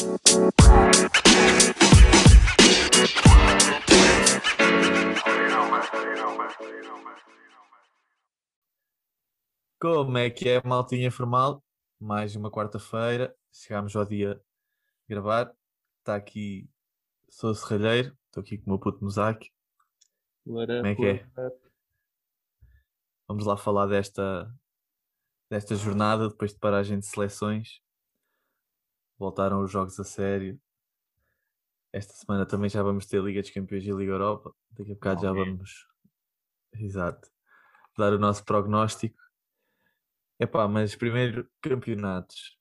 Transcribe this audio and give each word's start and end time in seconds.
Como 0.00 0.16
é 10.16 10.30
que 10.30 10.48
é, 10.48 10.66
maltinha 10.66 11.10
formal? 11.10 11.62
Mais 12.00 12.34
uma 12.34 12.50
quarta-feira, 12.50 13.36
chegámos 13.52 13.94
ao 13.94 14.06
dia 14.06 14.36
de 14.36 14.40
gravar. 15.06 15.54
Está 15.98 16.16
aqui, 16.16 16.66
sou 17.28 17.50
o 17.50 17.54
Serralheiro, 17.54 18.16
estou 18.24 18.40
aqui 18.40 18.56
com 18.56 18.64
o 18.64 18.70
meu 18.70 18.78
puto 18.78 19.04
Mosaico. 19.04 19.44
What 20.46 20.76
Como 20.76 20.86
é 20.86 20.94
que 20.94 21.06
é? 21.06 21.28
Vamos 23.28 23.44
lá 23.44 23.54
falar 23.54 23.86
desta, 23.86 24.50
desta 25.50 25.74
jornada, 25.74 26.30
depois 26.30 26.54
de 26.54 26.58
paragem 26.58 26.98
de 26.98 27.04
seleções. 27.04 27.82
Voltaram 29.20 29.62
os 29.62 29.70
jogos 29.70 30.00
a 30.00 30.04
sério. 30.04 30.58
Esta 31.92 32.14
semana 32.14 32.46
também 32.46 32.70
já 32.70 32.82
vamos 32.82 33.04
ter 33.04 33.22
Liga 33.22 33.42
dos 33.42 33.50
Campeões 33.50 33.84
e 33.84 33.92
Liga 33.92 34.12
Europa. 34.12 34.56
Daqui 34.70 34.92
a 34.92 34.94
bocado 34.94 35.20
já 35.20 35.30
Ok. 35.30 35.44
vamos. 35.44 35.86
Exato. 36.72 37.30
Dar 37.98 38.14
o 38.14 38.18
nosso 38.18 38.42
prognóstico. 38.46 39.20
Epá, 40.40 40.66
mas 40.66 40.96
primeiro 40.96 41.46
campeonatos. 41.60 42.58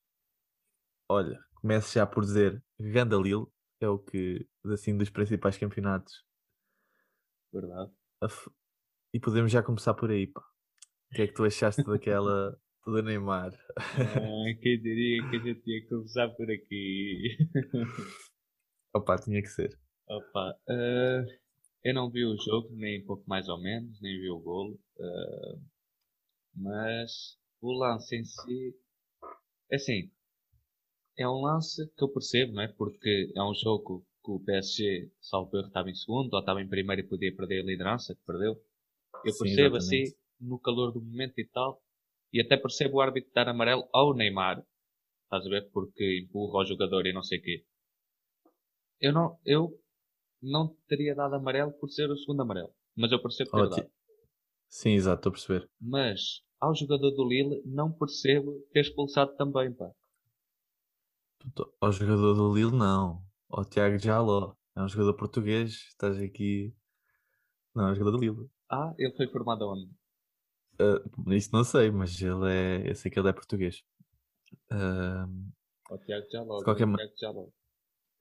Olha, 1.07 1.41
começo 1.61 1.93
já 1.93 2.05
por 2.05 2.25
dizer 2.25 2.61
Gandalil 2.77 3.49
é 3.79 3.87
o 3.87 3.97
que, 3.97 4.45
assim, 4.65 4.97
dos 4.97 5.09
principais 5.09 5.57
campeonatos. 5.57 6.25
Verdade. 7.53 7.93
E 9.13 9.19
podemos 9.19 9.49
já 9.49 9.63
começar 9.63 9.93
por 9.93 10.11
aí, 10.11 10.27
pá. 10.27 10.41
O 11.09 11.15
que 11.15 11.21
é 11.21 11.27
que 11.27 11.33
tu 11.33 11.45
achaste 11.45 11.83
daquela 11.83 12.59
do 12.89 13.01
Neymar? 13.01 13.53
Ah, 13.77 14.53
quem 14.61 14.81
diria 14.81 15.29
que 15.29 15.35
a 15.35 15.39
gente 15.39 15.61
tinha 15.61 15.81
que 15.81 15.87
começar 15.87 16.29
por 16.29 16.49
aqui? 16.49 17.37
Opa, 18.93 19.17
tinha 19.17 19.41
que 19.41 19.47
ser. 19.47 19.77
Opa, 20.07 20.59
ah, 20.67 21.25
eu 21.83 21.93
não 21.93 22.09
vi 22.09 22.25
o 22.25 22.37
jogo, 22.37 22.69
nem 22.75 23.05
pouco 23.05 23.23
mais 23.27 23.47
ou 23.47 23.59
menos, 23.61 24.01
nem 24.01 24.19
vi 24.19 24.29
o 24.29 24.39
golo. 24.39 24.79
ah, 24.99 25.59
mas 26.55 27.37
o 27.61 27.71
lance 27.71 28.15
em 28.15 28.25
si, 28.25 28.75
é 29.71 29.75
assim, 29.75 30.11
é 31.17 31.27
um 31.27 31.41
lance 31.41 31.87
que 31.97 32.03
eu 32.03 32.09
percebo, 32.09 32.53
não 32.53 32.63
é? 32.63 32.67
Porque 32.67 33.31
é 33.35 33.43
um 33.43 33.53
jogo 33.53 34.05
que 34.23 34.31
o 34.31 34.39
PSG, 34.39 35.11
salvo 35.19 35.57
erro, 35.57 35.67
estava 35.67 35.89
em 35.89 35.95
segundo, 35.95 36.33
ou 36.33 36.39
estava 36.39 36.61
em 36.61 36.67
primeiro 36.67 37.01
e 37.01 37.07
podia 37.07 37.35
perder 37.35 37.61
a 37.61 37.65
liderança, 37.65 38.15
que 38.15 38.21
perdeu. 38.25 38.61
Eu 39.25 39.37
percebo 39.37 39.75
assim, 39.75 40.03
no 40.39 40.57
calor 40.59 40.93
do 40.93 41.01
momento 41.01 41.37
e 41.37 41.45
tal, 41.45 41.81
e 42.31 42.41
até 42.41 42.57
percebo 42.57 42.97
o 42.97 43.01
árbitro 43.01 43.31
dar 43.33 43.47
amarelo 43.47 43.87
ao 43.93 44.13
Neymar, 44.13 44.63
estás 45.23 45.45
a 45.45 45.49
ver? 45.49 45.69
Porque 45.71 46.25
empurra 46.25 46.59
o 46.59 46.65
jogador 46.65 47.05
e 47.05 47.13
não 47.13 47.23
sei 47.23 47.39
o 47.39 47.41
quê. 47.41 47.65
Eu 48.99 49.13
não, 49.13 49.39
eu 49.45 49.79
não 50.41 50.75
teria 50.87 51.15
dado 51.15 51.35
amarelo 51.35 51.71
por 51.73 51.89
ser 51.89 52.09
o 52.09 52.17
segundo 52.17 52.41
amarelo, 52.41 52.73
mas 52.95 53.11
eu 53.11 53.21
percebo 53.21 53.51
ter 53.51 53.69
dado. 53.69 53.91
Sim, 54.67 54.91
exato, 54.91 55.19
estou 55.19 55.29
a 55.29 55.33
perceber. 55.33 55.69
Mas 55.81 56.43
ao 56.59 56.75
jogador 56.75 57.11
do 57.11 57.27
Lille 57.27 57.61
não 57.65 57.91
percebo 57.91 58.59
ter 58.71 58.81
expulsado 58.81 59.35
também, 59.35 59.73
pá. 59.73 59.91
Ao 61.79 61.91
jogador 61.91 62.33
do 62.33 62.53
Lille, 62.53 62.75
não. 62.75 63.23
Ao 63.49 63.63
Tiago 63.63 63.97
Jaló. 63.97 64.53
É 64.75 64.81
um 64.81 64.87
jogador 64.87 65.13
português. 65.13 65.71
Estás 65.87 66.17
aqui. 66.19 66.73
Não, 67.73 67.87
é 67.87 67.91
um 67.91 67.95
jogador 67.95 68.17
do 68.17 68.21
Lille. 68.21 68.49
Ah, 68.69 68.93
ele 68.97 69.15
foi 69.15 69.27
formado 69.27 69.67
onde? 69.69 69.89
Ah, 70.79 71.01
isso 71.35 71.49
não 71.53 71.63
sei, 71.63 71.91
mas 71.91 72.19
ele 72.21 72.49
é. 72.51 72.89
Eu 72.89 72.95
sei 72.95 73.11
que 73.11 73.19
ele 73.19 73.29
é 73.29 73.33
português. 73.33 73.83
Ah, 74.71 75.27
O 75.91 75.97
Tiago. 75.97 76.25
De 76.59 76.63
qualquer 76.63 76.87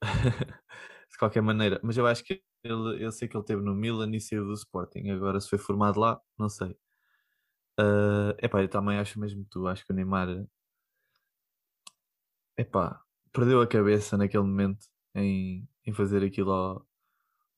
de 1.11 1.17
qualquer 1.17 1.41
maneira. 1.41 1.79
Mas 1.83 1.97
eu 1.97 2.05
acho 2.07 2.23
que 2.23 2.41
ele, 2.63 3.03
eu 3.03 3.11
sei 3.11 3.27
que 3.27 3.37
ele 3.37 3.43
teve 3.45 3.61
no 3.61 3.75
Milan 3.75 4.11
e 4.15 4.19
saiu 4.21 4.45
do 4.45 4.53
Sporting. 4.53 5.09
Agora, 5.09 5.39
se 5.39 5.49
foi 5.49 5.57
formado 5.59 5.99
lá, 5.99 6.19
não 6.37 6.49
sei. 6.49 6.75
É 8.41 8.45
epá, 8.45 8.61
eu 8.61 8.69
também 8.69 8.97
acho 8.99 9.19
mesmo 9.19 9.43
que 9.43 9.49
tu. 9.49 9.67
Acho 9.67 9.85
que 9.85 9.91
o 9.91 9.95
Neymar. 9.95 10.27
Epá, 12.57 13.01
perdeu 13.31 13.61
a 13.61 13.67
cabeça 13.67 14.17
naquele 14.17 14.43
momento 14.43 14.85
em, 15.15 15.67
em 15.85 15.93
fazer 15.93 16.23
aquilo 16.23 16.51
ao, 16.51 16.87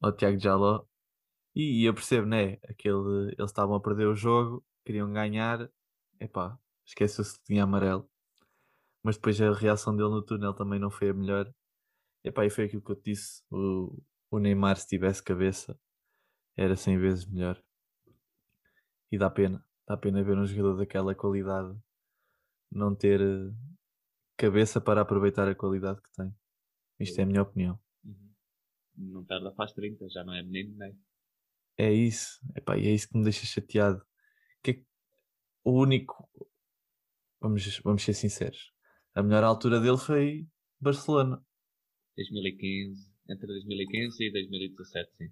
ao 0.02 0.12
Tiago 0.16 0.40
Jaló. 0.40 0.86
E, 1.56 1.84
e 1.84 1.86
eu 1.86 1.94
percebo, 1.94 2.28
né? 2.28 2.54
Aquele, 2.70 3.30
eles 3.38 3.52
estavam 3.52 3.75
a 3.75 3.81
perder 3.81 4.08
o 4.08 4.16
jogo, 4.16 4.66
queriam 4.86 5.12
ganhar. 5.12 5.69
Epá, 6.19 6.59
esqueceu-se 6.86 7.38
que 7.40 7.46
tinha 7.46 7.64
amarelo. 7.64 8.09
Mas 9.03 9.16
depois 9.16 9.40
a 9.42 9.52
reação 9.53 9.96
dele 9.96 10.09
no 10.09 10.22
túnel 10.22 10.53
também 10.53 10.80
não 10.80 10.92
foi 10.92 11.09
a 11.09 11.14
melhor. 11.14 11.52
Epá, 12.24 12.46
e 12.46 12.50
foi 12.50 12.66
aquilo 12.66 12.81
que 12.81 12.92
eu 12.92 12.96
te 12.96 13.12
disse. 13.12 13.44
O, 13.50 14.02
o 14.30 14.40
Neymar, 14.40 14.78
se 14.78 14.88
tivesse 14.88 15.24
cabeça, 15.24 15.80
era 16.56 16.75
100 16.75 17.00
vezes 17.00 17.25
melhor. 17.25 17.62
E 19.12 19.18
dá 19.18 19.30
pena. 19.30 19.66
Dá 19.88 19.97
pena 19.97 20.24
ver 20.24 20.38
um 20.38 20.46
jogador 20.46 20.78
daquela 20.78 21.16
qualidade 21.16 21.78
não 22.72 22.96
ter 22.96 23.19
eh, 23.19 23.53
cabeça 24.38 24.80
para 24.80 25.02
aproveitar 25.02 25.48
a 25.48 25.56
qualidade 25.56 26.02
que 26.02 26.12
tem. 26.13 26.34
Isto 27.00 27.19
é 27.19 27.24
a 27.24 27.25
minha 27.25 27.42
opinião. 27.42 27.80
Uhum. 28.03 28.34
Não 28.96 29.25
tarda, 29.25 29.52
faz 29.53 29.74
30, 29.74 30.08
já 30.09 30.24
não 30.24 30.34
é 30.34 30.42
menino, 30.42 30.78
nem. 30.78 30.98
É 31.78 31.92
isso. 31.92 32.40
Epá, 32.56 32.78
e 32.78 32.88
é 32.88 32.92
isso 32.92 33.09
que 33.09 33.18
me 33.18 33.24
deixa 33.24 33.46
chateado. 33.46 34.06
O 35.64 35.72
único. 35.80 36.30
Vamos, 37.40 37.80
vamos 37.84 38.04
ser 38.04 38.14
sinceros. 38.14 38.72
A 39.14 39.22
melhor 39.24 39.44
altura 39.44 39.80
dele 39.80 39.98
foi 39.98 40.48
Barcelona. 40.80 41.44
2015, 42.16 43.12
entre 43.30 43.48
2015 43.48 44.24
e 44.24 44.32
2017, 44.32 45.12
sim. 45.18 45.30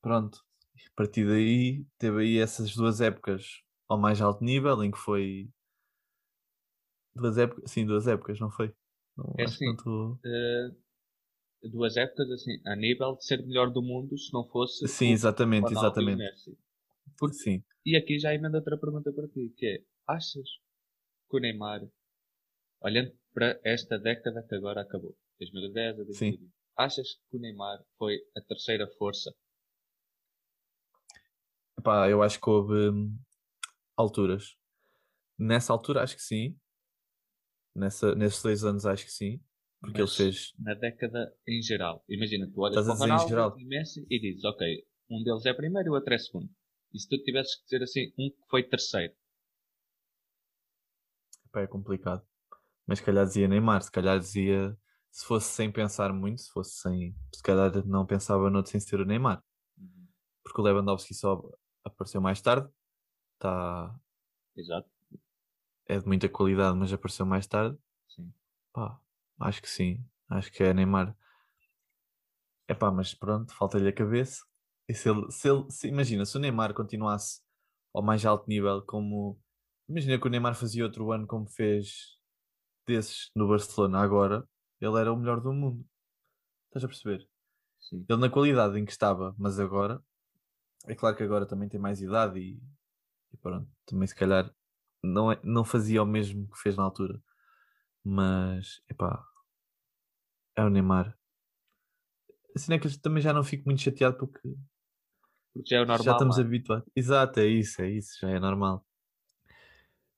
Pronto. 0.00 0.38
A 0.76 0.90
partir 0.96 1.26
daí, 1.26 1.84
teve 1.98 2.22
aí 2.22 2.38
essas 2.38 2.74
duas 2.74 3.00
épocas 3.00 3.62
ao 3.88 3.98
mais 3.98 4.20
alto 4.20 4.44
nível, 4.44 4.82
em 4.82 4.90
que 4.90 4.98
foi. 4.98 5.50
Duas 7.14 7.36
épocas, 7.36 7.70
sim, 7.70 7.84
duas 7.84 8.06
épocas, 8.06 8.38
não 8.38 8.50
foi? 8.50 8.72
Não, 9.16 9.34
É 9.38 9.44
assim. 9.44 9.70
estou. 9.72 10.18
Eh, 10.24 10.70
duas 11.64 11.96
épocas, 11.96 12.30
assim, 12.30 12.60
a 12.64 12.76
nível 12.76 13.16
de 13.16 13.24
ser 13.24 13.44
melhor 13.44 13.70
do 13.72 13.82
mundo, 13.82 14.16
se 14.16 14.32
não 14.32 14.46
fosse 14.48 14.86
Sim, 14.86 15.10
exatamente, 15.10 15.72
exatamente. 15.72 16.22
Porque- 17.18 17.34
Sim. 17.36 17.64
E 17.88 17.96
aqui 17.96 18.18
já 18.18 18.34
emendo 18.34 18.58
outra 18.58 18.76
pergunta 18.76 19.10
para 19.10 19.26
ti, 19.28 19.50
que 19.56 19.64
é, 19.66 19.82
achas 20.06 20.46
que 21.30 21.36
o 21.38 21.40
Neymar, 21.40 21.80
olhando 22.82 23.18
para 23.32 23.58
esta 23.64 23.98
década 23.98 24.44
que 24.46 24.54
agora 24.54 24.82
acabou, 24.82 25.16
2010 25.40 26.00
a 26.00 26.04
2020, 26.04 26.52
achas 26.76 27.14
que 27.14 27.36
o 27.38 27.40
Neymar 27.40 27.82
foi 27.96 28.18
a 28.36 28.42
terceira 28.42 28.86
força? 28.98 29.34
Epá, 31.78 32.10
eu 32.10 32.22
acho 32.22 32.38
que 32.38 32.50
houve 32.50 32.90
hum, 32.90 33.18
alturas. 33.96 34.54
Nessa 35.38 35.72
altura, 35.72 36.02
acho 36.02 36.16
que 36.16 36.22
sim. 36.22 36.60
Nessa, 37.74 38.14
nesses 38.14 38.42
dois 38.42 38.64
anos, 38.64 38.84
acho 38.84 39.06
que 39.06 39.12
sim. 39.12 39.42
Porque 39.80 40.02
Mas 40.02 40.20
ele 40.20 40.30
fez. 40.30 40.52
na 40.58 40.74
década 40.74 41.34
em 41.48 41.62
geral. 41.62 42.04
Imagina, 42.06 42.50
tu 42.52 42.60
olhas 42.60 42.80
Estás 42.80 42.98
para 42.98 43.06
o 43.06 43.08
Ronaldo 43.08 43.30
geral? 43.30 43.58
e 43.58 43.64
Messi 43.64 44.06
e 44.10 44.20
dizes, 44.20 44.44
ok, 44.44 44.84
um 45.10 45.22
deles 45.22 45.46
é 45.46 45.54
primeiro 45.54 45.88
e 45.88 45.90
o 45.90 45.94
outro 45.94 46.12
é 46.12 46.18
segundo. 46.18 46.50
E 46.92 46.98
se 47.00 47.08
tu 47.08 47.22
tivesses 47.22 47.56
que 47.56 47.64
dizer 47.64 47.82
assim, 47.82 48.12
um 48.18 48.30
que 48.30 48.48
foi 48.50 48.62
terceiro, 48.62 49.14
Epá, 51.46 51.62
é 51.62 51.66
complicado. 51.66 52.22
Mas 52.86 52.98
se 53.00 53.04
calhar 53.04 53.26
dizia 53.26 53.48
Neymar, 53.48 53.82
se 53.82 53.90
calhar 53.92 54.18
dizia. 54.18 54.76
Se 55.10 55.26
fosse 55.26 55.48
sem 55.48 55.72
pensar 55.72 56.12
muito, 56.12 56.42
se 56.42 56.50
fosse 56.52 56.72
sem. 56.80 57.16
Se 57.34 57.42
calhar 57.42 57.72
não 57.86 58.06
pensava 58.06 58.50
noutro 58.50 58.70
sem 58.70 58.80
ser 58.80 59.00
o 59.00 59.06
Neymar. 59.06 59.42
Porque 60.42 60.60
o 60.60 60.64
Lewandowski 60.64 61.14
só 61.14 61.42
apareceu 61.84 62.20
mais 62.20 62.40
tarde. 62.40 62.68
Tá, 63.38 63.94
exato, 64.56 64.90
é 65.86 65.98
de 65.98 66.06
muita 66.06 66.28
qualidade, 66.28 66.76
mas 66.76 66.92
apareceu 66.92 67.26
mais 67.26 67.46
tarde. 67.46 67.76
sim. 68.08 68.32
Pá, 68.72 69.00
acho 69.40 69.62
que 69.62 69.68
sim. 69.68 70.04
Acho 70.28 70.52
que 70.52 70.62
é 70.62 70.72
Neymar. 70.74 71.16
É 72.68 72.74
pá, 72.74 72.90
mas 72.90 73.14
pronto, 73.14 73.52
falta-lhe 73.54 73.88
a 73.88 73.92
cabeça. 73.92 74.44
E 74.88 74.94
se 74.94 75.08
ele, 75.10 75.30
se 75.30 75.48
ele- 75.48 75.70
se- 75.70 75.88
imagina, 75.88 76.24
se 76.24 76.36
o 76.36 76.40
Neymar 76.40 76.74
continuasse 76.74 77.40
ao 77.94 78.02
mais 78.02 78.24
alto 78.24 78.48
nível, 78.48 78.82
como. 78.82 79.38
Imagina 79.88 80.18
que 80.20 80.26
o 80.26 80.30
Neymar 80.30 80.54
fazia 80.54 80.84
outro 80.84 81.12
ano 81.12 81.26
como 81.26 81.46
fez 81.48 82.18
desses 82.86 83.30
no 83.36 83.48
Barcelona 83.48 84.00
agora, 84.00 84.48
ele 84.80 84.98
era 85.00 85.12
o 85.12 85.16
melhor 85.16 85.40
do 85.40 85.52
mundo. 85.52 85.86
Estás 86.68 86.84
a 86.84 86.88
perceber? 86.88 87.28
sim. 87.80 88.04
Ele 88.08 88.20
na 88.20 88.30
qualidade 88.30 88.78
em 88.78 88.84
que 88.84 88.92
estava, 88.92 89.34
mas 89.38 89.60
agora. 89.60 90.02
É 90.86 90.94
claro 90.94 91.16
que 91.16 91.22
agora 91.22 91.46
também 91.46 91.68
tem 91.68 91.80
mais 91.80 92.00
idade 92.02 92.40
e, 92.40 92.62
e 93.32 93.36
pronto, 93.38 93.68
também 93.86 94.06
se 94.08 94.14
calhar 94.14 94.52
não, 95.02 95.32
é, 95.32 95.40
não 95.44 95.64
fazia 95.64 96.02
o 96.02 96.06
mesmo 96.06 96.48
que 96.50 96.58
fez 96.58 96.76
na 96.76 96.84
altura. 96.84 97.22
Mas, 98.04 98.82
epá, 98.90 99.24
é 100.56 100.62
o 100.64 100.68
Neymar. 100.70 101.16
Assim 102.54 102.74
é 102.74 102.78
que 102.78 102.86
eu 102.86 103.00
também 103.00 103.22
já 103.22 103.32
não 103.32 103.42
fico 103.44 103.64
muito 103.66 103.80
chateado 103.82 104.16
porque 104.18 104.40
Porque 105.58 105.70
já 105.74 105.78
é 105.78 105.82
o 105.82 105.86
normal. 105.86 106.04
já 106.04 106.12
estamos 106.12 106.36
mano. 106.36 106.48
habituados. 106.48 106.88
Exato, 106.94 107.40
é 107.40 107.46
isso, 107.46 107.82
é 107.82 107.90
isso, 107.90 108.16
já 108.20 108.30
é 108.30 108.38
normal. 108.38 108.86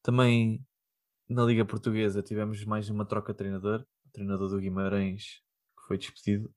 Também 0.03 0.63
na 1.29 1.45
Liga 1.45 1.65
Portuguesa 1.65 2.23
tivemos 2.23 2.63
mais 2.65 2.91
uma 2.91 3.07
troca 3.07 3.33
de 3.33 3.39
treinador. 3.39 3.87
o 4.07 4.11
treinador 4.11 4.49
do 4.51 4.61
Guimarães, 4.61 5.41
que 5.79 5.87
foi 5.87 5.97
despedido 5.97 6.53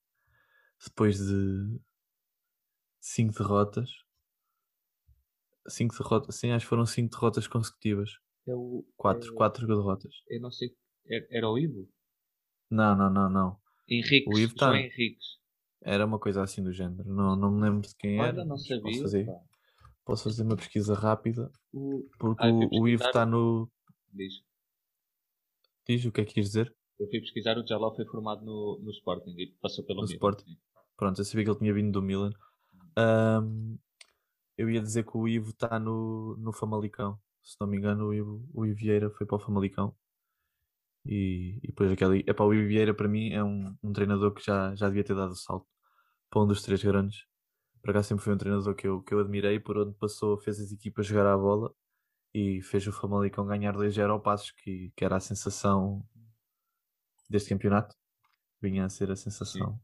depois 0.85 1.17
de 1.17 1.79
cinco 2.99 3.37
derrotas. 3.37 3.89
Cinco 5.67 5.95
derrotas, 5.97 6.35
sim, 6.35 6.51
acho 6.51 6.65
que 6.65 6.69
foram 6.69 6.85
cinco 6.85 7.11
derrotas 7.11 7.47
consecutivas. 7.47 8.11
É 8.45 8.53
o, 8.53 8.85
Quatro, 8.97 9.31
é- 9.31 9.35
quatro 9.35 9.65
derrotas. 9.65 10.13
Eu 10.27 10.41
não 10.41 10.51
sei. 10.51 10.75
Era, 11.05 11.27
era 11.31 11.49
o 11.49 11.57
Ivo? 11.57 11.87
Não, 12.69 12.95
não, 12.97 13.09
não, 13.09 13.29
não. 13.29 13.57
Henriques. 13.87 14.27
O 14.27 14.37
Ivo 14.37 14.55
tá- 14.55 14.65
João 14.67 14.77
Henriques. 14.77 15.25
Era 15.83 16.05
uma 16.05 16.17
coisa 16.19 16.41
assim 16.43 16.63
do 16.63 16.71
género. 16.71 17.03
Não, 17.13 17.35
não 17.35 17.51
me 17.51 17.61
lembro 17.61 17.81
de 17.87 17.95
quem 17.95 18.17
era. 18.17 18.29
Olha, 18.29 18.45
não 18.45 18.55
mas 18.55 18.67
sabia. 18.67 18.81
Posso 18.83 19.01
fazer, 19.01 19.25
pá. 19.25 19.33
posso 20.05 20.23
fazer 20.23 20.43
uma 20.43 20.55
pesquisa 20.55 20.93
rápida. 20.93 21.51
O, 21.73 22.07
Porque 22.17 22.43
Ah, 22.43 22.49
o, 22.49 22.81
o 22.81 22.87
Ivo 22.87 23.03
está 23.03 23.25
no. 23.25 23.69
diz. 24.13 24.33
Diz 25.87 26.05
o 26.05 26.11
que 26.11 26.21
é 26.21 26.25
que 26.25 26.33
quis 26.33 26.47
dizer? 26.47 26.73
Eu 26.99 27.09
fui 27.09 27.19
pesquisar, 27.19 27.57
o 27.57 27.67
Jaló 27.67 27.93
foi 27.93 28.05
formado 28.05 28.45
no, 28.45 28.79
no 28.81 28.91
Sporting 28.91 29.35
e 29.37 29.47
passou 29.61 29.83
pelo 29.83 30.01
No 30.01 30.07
Milan. 30.07 30.13
Sporting. 30.15 30.57
Pronto, 30.95 31.19
eu 31.19 31.25
sabia 31.25 31.43
que 31.43 31.49
ele 31.51 31.59
tinha 31.59 31.73
vindo 31.73 31.91
do 31.91 32.01
Milan. 32.01 32.31
Ahm, 32.95 33.75
eu 34.57 34.69
ia 34.69 34.81
dizer 34.81 35.03
que 35.03 35.17
o 35.17 35.27
Ivo 35.27 35.49
está 35.49 35.79
no, 35.79 36.37
no 36.37 36.53
Famalicão. 36.53 37.19
Se 37.43 37.57
não 37.59 37.67
me 37.67 37.77
engano, 37.77 38.05
o 38.07 38.13
Ivo, 38.13 38.49
o 38.53 38.65
Ivo 38.65 38.75
Vieira 38.77 39.09
foi 39.09 39.25
para 39.27 39.35
o 39.35 39.39
Famalicão. 39.39 39.93
E, 41.05 41.59
e 41.61 41.67
depois 41.67 41.91
aquele. 41.91 42.19
Epá, 42.25 42.45
o 42.45 42.53
Ivo 42.53 42.67
Vieira 42.67 42.93
para 42.93 43.09
mim 43.09 43.31
é 43.31 43.43
um, 43.43 43.75
um 43.83 43.91
treinador 43.91 44.33
que 44.33 44.45
já, 44.45 44.73
já 44.75 44.87
devia 44.87 45.03
ter 45.03 45.15
dado 45.15 45.31
o 45.31 45.35
salto 45.35 45.67
para 46.33 46.41
um 46.41 46.47
dos 46.47 46.63
três 46.63 46.83
grandes. 46.83 47.27
Para 47.83 47.93
cá 47.93 48.01
sempre 48.01 48.23
foi 48.23 48.33
um 48.33 48.37
treinador 48.37 48.73
que 48.73 48.87
eu, 48.87 49.03
que 49.03 49.13
eu 49.13 49.19
admirei, 49.19 49.59
por 49.59 49.77
onde 49.77 49.95
passou, 49.95 50.35
fez 50.35 50.59
as 50.59 50.71
equipas 50.71 51.05
jogar 51.05 51.27
à 51.27 51.37
bola 51.37 51.71
e 52.33 52.59
fez 52.63 52.87
o 52.87 52.91
Famalicão 52.91 53.45
ganhar 53.45 53.75
2-0 53.75 54.09
ao 54.09 54.19
Passos, 54.19 54.49
que, 54.49 54.91
que 54.95 55.05
era 55.05 55.17
a 55.17 55.19
sensação 55.19 56.03
deste 57.29 57.49
campeonato. 57.49 57.95
Vinha 58.59 58.85
a 58.85 58.89
ser 58.89 59.11
a 59.11 59.15
sensação. 59.15 59.79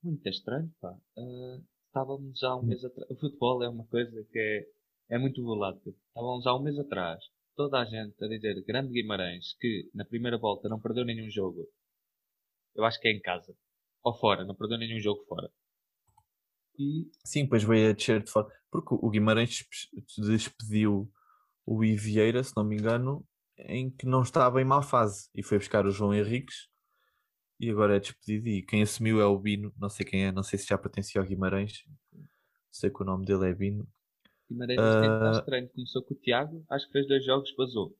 Muito 0.00 0.28
estranho, 0.28 0.72
pá. 0.80 0.96
Ah, 1.18 1.60
estávamos 1.86 2.40
há 2.44 2.56
um 2.56 2.62
mês 2.62 2.84
atrás. 2.84 3.10
O 3.10 3.16
futebol 3.16 3.64
é 3.64 3.68
uma 3.68 3.86
coisa 3.86 4.24
que 4.30 4.38
é, 4.38 5.16
é 5.16 5.18
muito 5.18 5.42
volátil. 5.42 5.96
Estávamos 6.06 6.46
há 6.46 6.54
um 6.54 6.62
mês 6.62 6.78
atrás, 6.78 7.20
toda 7.56 7.80
a 7.80 7.84
gente 7.84 8.22
a 8.22 8.28
dizer 8.28 8.62
Grande 8.64 8.92
Guimarães 8.92 9.56
que 9.58 9.90
na 9.92 10.04
primeira 10.04 10.38
volta 10.38 10.68
não 10.68 10.80
perdeu 10.80 11.04
nenhum 11.04 11.28
jogo. 11.28 11.66
Eu 12.76 12.84
acho 12.84 13.00
que 13.00 13.08
é 13.08 13.12
em 13.12 13.20
casa. 13.20 13.56
Ou 14.02 14.14
fora, 14.14 14.44
não 14.44 14.54
perdeu 14.54 14.78
nenhum 14.78 14.98
jogo 15.00 15.22
fora. 15.24 15.50
E 16.78 17.10
Sim, 17.24 17.44
depois 17.44 17.62
veio 17.62 17.90
a 17.90 17.92
descer 17.92 18.22
de 18.22 18.30
forma. 18.30 18.50
Porque 18.70 18.94
o 18.94 19.10
Guimarães 19.10 19.50
despe- 19.50 20.04
despediu 20.26 21.10
o 21.66 21.84
Ivo 21.84 22.02
Vieira, 22.02 22.42
se 22.42 22.56
não 22.56 22.64
me 22.64 22.76
engano, 22.76 23.26
em 23.58 23.90
que 23.90 24.06
não 24.06 24.22
estava 24.22 24.60
em 24.60 24.64
má 24.64 24.80
fase. 24.82 25.28
E 25.34 25.42
foi 25.42 25.58
buscar 25.58 25.84
o 25.86 25.90
João 25.90 26.14
Henriques 26.14 26.68
e 27.58 27.68
agora 27.68 27.96
é 27.96 28.00
despedido. 28.00 28.48
E 28.48 28.62
quem 28.62 28.82
assumiu 28.82 29.20
é 29.20 29.26
o 29.26 29.38
Bino, 29.38 29.72
não 29.76 29.90
sei 29.90 30.06
quem 30.06 30.24
é, 30.24 30.32
não 30.32 30.42
sei 30.42 30.58
se 30.58 30.66
já 30.68 30.78
pertencia 30.78 31.20
ao 31.20 31.26
Guimarães. 31.26 31.84
Sei 32.70 32.88
que 32.88 33.02
o 33.02 33.04
nome 33.04 33.26
dele 33.26 33.50
é 33.50 33.54
Bino. 33.54 33.86
Guimarães 34.48 34.78
Ah. 34.80 35.32
estranho. 35.38 35.68
Começou 35.68 36.02
com 36.02 36.14
o 36.14 36.16
Tiago, 36.16 36.64
acho 36.70 36.86
que 36.86 36.92
fez 36.92 37.06
dois 37.06 37.24
jogos, 37.24 37.54
vazou. 37.56 37.94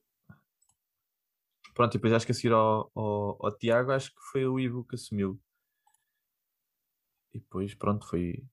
Pronto, 1.75 1.93
e 1.93 1.97
depois 1.97 2.13
acho 2.13 2.25
que 2.25 2.31
a 2.31 2.35
seguir 2.35 2.53
ao, 2.53 2.91
ao, 2.95 3.45
ao 3.45 3.57
Tiago, 3.57 3.91
acho 3.91 4.09
que 4.09 4.21
foi 4.31 4.45
o 4.47 4.59
Ivo 4.59 4.83
que 4.85 4.95
assumiu. 4.95 5.39
E 7.33 7.39
depois, 7.39 7.73
pronto, 7.75 8.07
foi, 8.07 8.43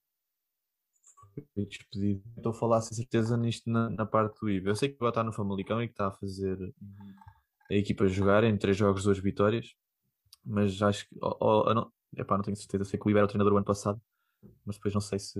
foi 1.55 1.67
despedido. 1.67 2.23
Estou 2.37 2.51
a 2.51 2.55
falar 2.55 2.81
sem 2.81 2.97
certeza 2.97 3.37
nisto 3.37 3.69
na, 3.71 3.91
na 3.91 4.07
parte 4.07 4.41
do 4.41 4.51
Ivo. 4.51 4.69
Eu 4.69 4.77
sei 4.77 4.89
que 4.89 4.97
agora 4.97 5.11
está 5.11 5.25
no 5.25 5.33
Famalicão 5.33 5.83
e 5.83 5.89
que 5.89 5.93
está 5.95 6.09
a 6.09 6.13
fazer 6.13 6.59
a 7.71 7.75
equipa 7.75 8.07
jogar 8.09 8.45
em 8.45 8.57
três 8.57 8.77
jogos, 8.77 9.05
duas 9.05 9.19
vitórias. 9.19 9.75
Mas 10.45 10.81
acho 10.83 11.09
que. 11.09 11.17
eu 11.21 11.75
não, 11.75 11.93
epá, 12.17 12.37
não 12.37 12.45
tenho 12.45 12.57
certeza. 12.57 12.85
Sei 12.85 12.99
que 12.99 13.07
o 13.07 13.11
Ivo 13.11 13.19
era 13.19 13.27
o 13.27 13.29
treinador 13.29 13.53
o 13.53 13.57
ano 13.57 13.67
passado, 13.67 14.01
mas 14.65 14.77
depois 14.77 14.95
não 14.95 15.01
sei 15.01 15.19
se, 15.19 15.39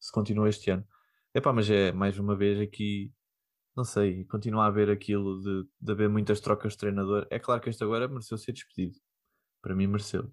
se 0.00 0.12
continua 0.12 0.48
este 0.48 0.70
ano. 0.70 0.86
Epá, 1.34 1.52
mas 1.52 1.68
é 1.70 1.92
mais 1.92 2.18
uma 2.18 2.36
vez 2.36 2.60
aqui. 2.60 3.12
Não 3.76 3.84
sei, 3.84 4.24
continua 4.26 4.64
a 4.64 4.66
haver 4.68 4.90
aquilo 4.90 5.40
de, 5.40 5.68
de 5.80 5.92
haver 5.92 6.08
muitas 6.08 6.40
trocas 6.40 6.72
de 6.72 6.78
treinador. 6.78 7.26
É 7.30 7.38
claro 7.38 7.60
que 7.60 7.70
este 7.70 7.84
agora 7.84 8.08
mereceu 8.08 8.36
ser 8.38 8.52
despedido. 8.52 8.96
Para 9.62 9.74
mim, 9.74 9.86
mereceu. 9.86 10.32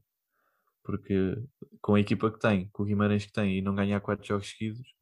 Porque 0.86 1.36
com 1.82 1.96
a 1.96 2.00
equipa 2.00 2.32
que 2.32 2.40
tem, 2.40 2.70
com 2.70 2.84
o 2.84 2.86
Guimarães 2.86 3.26
que 3.26 3.34
tem 3.34 3.58
e 3.58 3.62
não 3.62 3.76
ganhar 3.76 4.00
quatro 4.02 4.26
jogos 4.26 4.50
seguidos, 4.50 4.94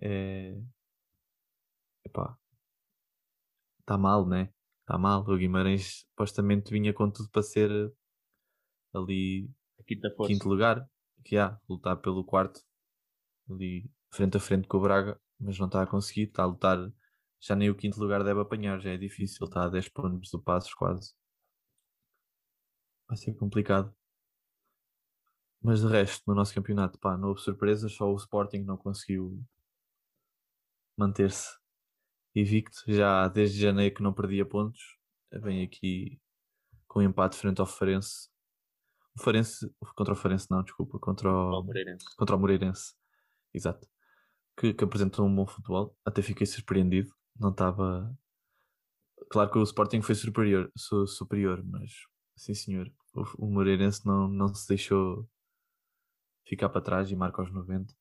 é. 0.00 0.60
Epá. 2.04 2.36
Está 3.80 3.98
mal, 3.98 4.26
né? 4.26 4.52
Está 4.80 4.98
mal. 4.98 5.22
O 5.22 5.36
Guimarães 5.36 6.06
supostamente 6.10 6.70
vinha 6.72 6.92
com 6.94 7.10
tudo 7.10 7.30
para 7.30 7.42
ser 7.42 7.70
ali 8.94 9.50
quinto 10.26 10.48
lugar, 10.48 10.88
que 11.24 11.36
há, 11.36 11.58
lutar 11.68 11.96
pelo 12.00 12.24
quarto, 12.24 12.60
ali 13.50 13.90
frente 14.12 14.36
a 14.36 14.40
frente 14.40 14.68
com 14.68 14.78
o 14.78 14.80
Braga, 14.80 15.20
mas 15.38 15.58
não 15.58 15.66
está 15.66 15.82
a 15.82 15.86
conseguir, 15.86 16.24
está 16.24 16.44
a 16.44 16.46
lutar, 16.46 16.78
já 17.40 17.54
nem 17.54 17.70
o 17.70 17.74
quinto 17.74 18.00
lugar 18.00 18.24
deve 18.24 18.40
apanhar, 18.40 18.80
já 18.80 18.90
é 18.90 18.96
difícil, 18.96 19.46
está 19.46 19.64
a 19.64 19.68
10 19.68 19.88
pontos 19.90 20.30
do 20.30 20.42
Passos 20.42 20.72
quase. 20.74 21.14
Vai 23.08 23.16
ser 23.16 23.34
complicado. 23.34 23.94
Mas 25.64 25.80
de 25.80 25.86
resto, 25.88 26.22
no 26.26 26.34
nosso 26.34 26.52
campeonato, 26.54 26.98
pá, 26.98 27.16
não 27.16 27.28
houve 27.30 27.40
surpresas, 27.40 27.90
só 27.92 28.12
o 28.12 28.16
Sporting 28.16 28.58
não 28.58 28.76
conseguiu 28.76 29.42
manter-se 30.96 31.56
invicto, 32.34 32.82
já 32.86 33.28
desde 33.28 33.60
janeiro 33.60 33.94
que 33.94 34.02
não 34.02 34.12
perdia 34.12 34.44
pontos, 34.44 34.80
vem 35.32 35.62
aqui 35.64 36.20
com 36.86 37.00
um 37.00 37.02
empate 37.02 37.36
frente 37.36 37.60
ao 37.60 37.66
Farense. 37.66 38.28
O 39.16 39.22
Farense, 39.22 39.72
contra 39.96 40.12
o 40.12 40.16
Farense 40.16 40.48
não, 40.50 40.62
desculpa, 40.62 40.98
contra 40.98 41.30
o, 41.32 41.62
Moreirense. 41.62 42.04
contra 42.16 42.36
o 42.36 42.38
Moreirense. 42.38 42.94
Exato. 43.52 43.88
Que, 44.56 44.74
que 44.74 44.84
apresentou 44.84 45.26
um 45.26 45.34
bom 45.34 45.46
futebol. 45.46 45.96
Até 46.04 46.20
fiquei 46.22 46.46
surpreendido. 46.46 47.12
Não 47.38 47.50
estava. 47.50 48.14
Claro 49.30 49.50
que 49.50 49.58
o 49.58 49.62
Sporting 49.62 50.02
foi 50.02 50.14
superior, 50.14 50.70
su- 50.76 51.06
superior 51.06 51.64
mas 51.64 51.92
sim 52.36 52.54
senhor. 52.54 52.92
O, 53.14 53.46
o 53.46 53.50
Moreirense 53.50 54.04
não, 54.04 54.28
não 54.28 54.52
se 54.54 54.68
deixou 54.68 55.28
ficar 56.46 56.68
para 56.68 56.80
trás 56.80 57.10
e 57.10 57.16
marca 57.16 57.42
aos 57.42 57.52
90. 57.52 57.94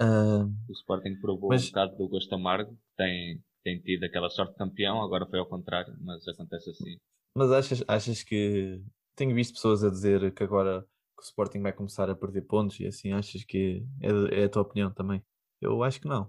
Ah, 0.00 0.46
O 0.68 0.72
Sporting 0.72 1.16
provou 1.20 1.50
Mas- 1.50 1.64
um 1.64 1.66
bocado 1.68 1.96
do 1.96 2.08
gosto 2.08 2.34
amargo. 2.34 2.76
Tem, 2.96 3.42
tem 3.62 3.80
tido 3.80 4.04
aquela 4.04 4.28
sorte 4.30 4.52
de 4.52 4.58
campeão, 4.58 5.02
agora 5.02 5.26
foi 5.26 5.38
ao 5.38 5.46
contrário, 5.48 5.94
mas 6.00 6.26
acontece 6.28 6.70
assim. 6.70 6.98
mas 7.34 7.50
achas, 7.50 7.82
achas 7.88 8.22
que. 8.22 8.82
Tenho 9.16 9.34
visto 9.34 9.54
pessoas 9.54 9.84
a 9.84 9.90
dizer 9.90 10.34
que 10.34 10.42
agora 10.42 10.82
que 11.16 11.22
o 11.22 11.24
Sporting 11.24 11.60
vai 11.62 11.72
começar 11.72 12.10
a 12.10 12.16
perder 12.16 12.42
pontos 12.42 12.80
e 12.80 12.86
assim, 12.86 13.12
achas 13.12 13.44
que 13.44 13.86
é, 14.02 14.40
é 14.42 14.44
a 14.44 14.48
tua 14.48 14.62
opinião 14.62 14.92
também? 14.92 15.22
Eu 15.60 15.82
acho 15.84 16.00
que 16.00 16.08
não. 16.08 16.28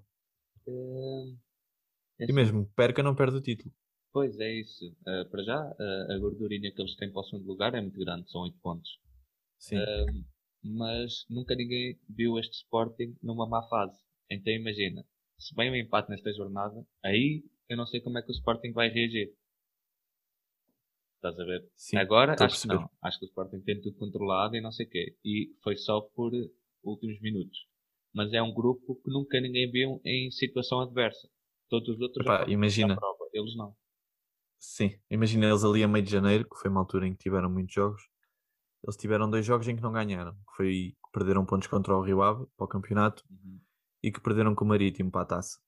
Eh, 0.68 1.34
é 2.20 2.26
E 2.30 2.34
mesmo 2.34 2.68
perca, 2.76 3.02
não 3.02 3.16
perde 3.16 3.38
o 3.38 3.42
título. 3.42 3.74
Pois 4.14 4.40
é 4.40 4.52
isso. 4.54 4.96
Eh, 5.08 5.24
para 5.26 5.44
já, 5.44 5.76
eh, 5.80 6.14
a 6.14 6.18
gordurinha 6.20 6.72
que 6.72 6.80
eles 6.82 6.96
têm 6.96 7.12
para 7.12 7.22
o 7.22 7.24
segundo 7.24 7.48
lugar 7.48 7.74
é 7.74 7.82
muito 7.82 8.00
grande, 8.00 8.30
são 8.30 8.42
8 8.42 8.58
pontos. 8.60 8.90
Sim. 9.58 9.78
Mas 10.68 11.26
nunca 11.30 11.56
ninguém 11.56 12.00
viu 12.10 12.40
este 12.40 12.54
Sporting 12.54 13.16
numa 13.22 13.48
má 13.48 13.62
fase. 13.68 13.96
Então 14.30 14.52
imagina, 14.52 15.06
se 15.38 15.54
vem 15.54 15.70
um 15.70 15.76
empate 15.76 16.10
nesta 16.10 16.34
jornada, 16.34 16.84
aí 17.04 17.44
eu 17.70 17.78
não 17.78 17.86
sei 17.86 18.02
como 18.02 18.18
é 18.18 18.24
que 18.24 18.32
o 18.32 18.34
Sporting 18.34 18.72
vai 18.72 18.90
reagir. 18.90 19.32
Estás 21.18 21.40
a 21.40 21.46
ver? 21.46 21.70
Sim, 21.76 21.98
Agora 21.98 22.36
acho 22.40 22.62
que 22.62 22.68
não. 22.68 22.90
Acho 23.02 23.20
que 23.20 23.26
o 23.26 23.28
Sporting 23.28 23.60
tem 23.62 23.80
tudo 23.80 23.96
controlado 23.98 24.56
e 24.56 24.62
não 24.62 24.72
sei 24.72 24.88
o 24.88 24.90
quê. 24.90 25.16
E 25.24 25.56
foi 25.64 25.76
só 25.78 26.02
por 26.02 26.32
últimos 26.84 27.22
minutos. 27.22 27.68
Mas 28.12 28.34
é 28.34 28.42
um 28.42 28.54
grupo 28.54 28.96
que 28.96 29.12
nunca 29.12 29.40
ninguém 29.40 29.70
viu 29.70 30.02
em 30.04 30.32
situação 30.32 30.82
adversa. 30.82 31.30
Todos 31.70 31.90
os 31.90 32.02
outros 32.02 32.26
Epá, 32.26 32.46
imagina. 32.48 32.96
prova. 32.96 33.30
Eles 33.34 33.56
não. 33.56 33.76
Sim, 34.58 35.00
imagina 35.12 35.48
eles 35.48 35.64
ali 35.64 35.84
a 35.84 35.88
meio 35.88 36.04
de 36.04 36.12
janeiro, 36.12 36.48
que 36.50 36.58
foi 36.58 36.72
uma 36.72 36.80
altura 36.80 37.08
em 37.08 37.14
que 37.14 37.24
tiveram 37.24 37.50
muitos 37.50 37.74
jogos. 37.74 38.02
Eles 38.86 38.98
tiveram 38.98 39.30
dois 39.30 39.46
jogos 39.46 39.68
em 39.68 39.75
que 39.75 39.82
não 39.82 39.92
ganharam. 39.92 40.34
Que 40.34 40.56
foi 40.58 40.74
que 41.04 41.12
perderam 41.12 41.46
pontos 41.46 41.68
contra 41.68 41.96
o 41.96 42.01
Rio 42.01 42.22
Ave 42.22 42.46
para 42.56 42.65
o 42.65 42.68
campeonato 42.70 43.24
Uhum. 43.30 43.60
e 44.04 44.12
que 44.12 44.22
perderam 44.22 44.56
com 44.56 44.63
o 44.63 44.68
Marítimo 44.68 45.12
para 45.12 45.22
a 45.24 45.25
taça. 45.25 45.60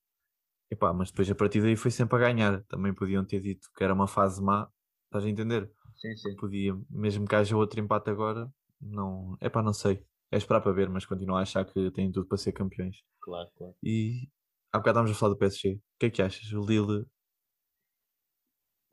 Epá, 0.71 0.93
mas 0.93 1.09
depois 1.12 1.29
a 1.31 1.36
partir 1.36 1.62
daí 1.62 1.75
foi 1.75 1.91
sempre 1.91 2.15
a 2.17 2.19
ganhar. 2.19 2.63
Também 2.65 2.93
podiam 2.93 3.25
ter 3.25 3.39
dito 3.41 3.67
que 3.75 3.83
era 3.83 3.93
uma 3.93 4.07
fase 4.07 4.41
má. 4.41 4.69
Estás 5.05 5.25
a 5.25 5.29
entender? 5.29 5.71
Sim, 5.95 6.15
sim. 6.15 6.36
Podia, 6.36 6.77
mesmo 6.89 7.25
que 7.27 7.36
haja 7.36 7.55
outro 7.57 7.79
empate 7.79 8.09
agora, 8.09 8.51
não. 8.79 9.38
Epá, 9.41 9.63
não 9.63 9.74
sei. 9.74 10.05
É 10.29 10.38
esperar 10.38 10.62
para 10.62 10.74
ver, 10.74 10.89
mas 10.89 11.05
continuo 11.05 11.38
a 11.38 11.41
achar 11.41 11.65
que 11.65 11.89
têm 11.91 12.12
tudo 12.12 12.27
para 12.27 12.38
ser 12.38 12.51
campeões. 12.51 12.97
Claro, 13.21 13.50
claro. 13.55 13.74
E 13.81 14.29
há 14.74 14.77
bocado 14.77 15.00
estávamos 15.00 15.12
a 15.12 15.19
falar 15.19 15.33
do 15.33 15.38
PSG. 15.39 15.75
O 15.75 15.81
que 16.00 16.05
é 16.07 16.09
que 16.09 16.21
achas? 16.21 16.51
O 16.51 16.65
Lille 16.65 17.05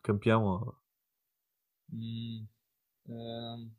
campeão 0.02 0.44
ou 0.44 0.76
Hum, 1.92 2.46
hum, 3.08 3.70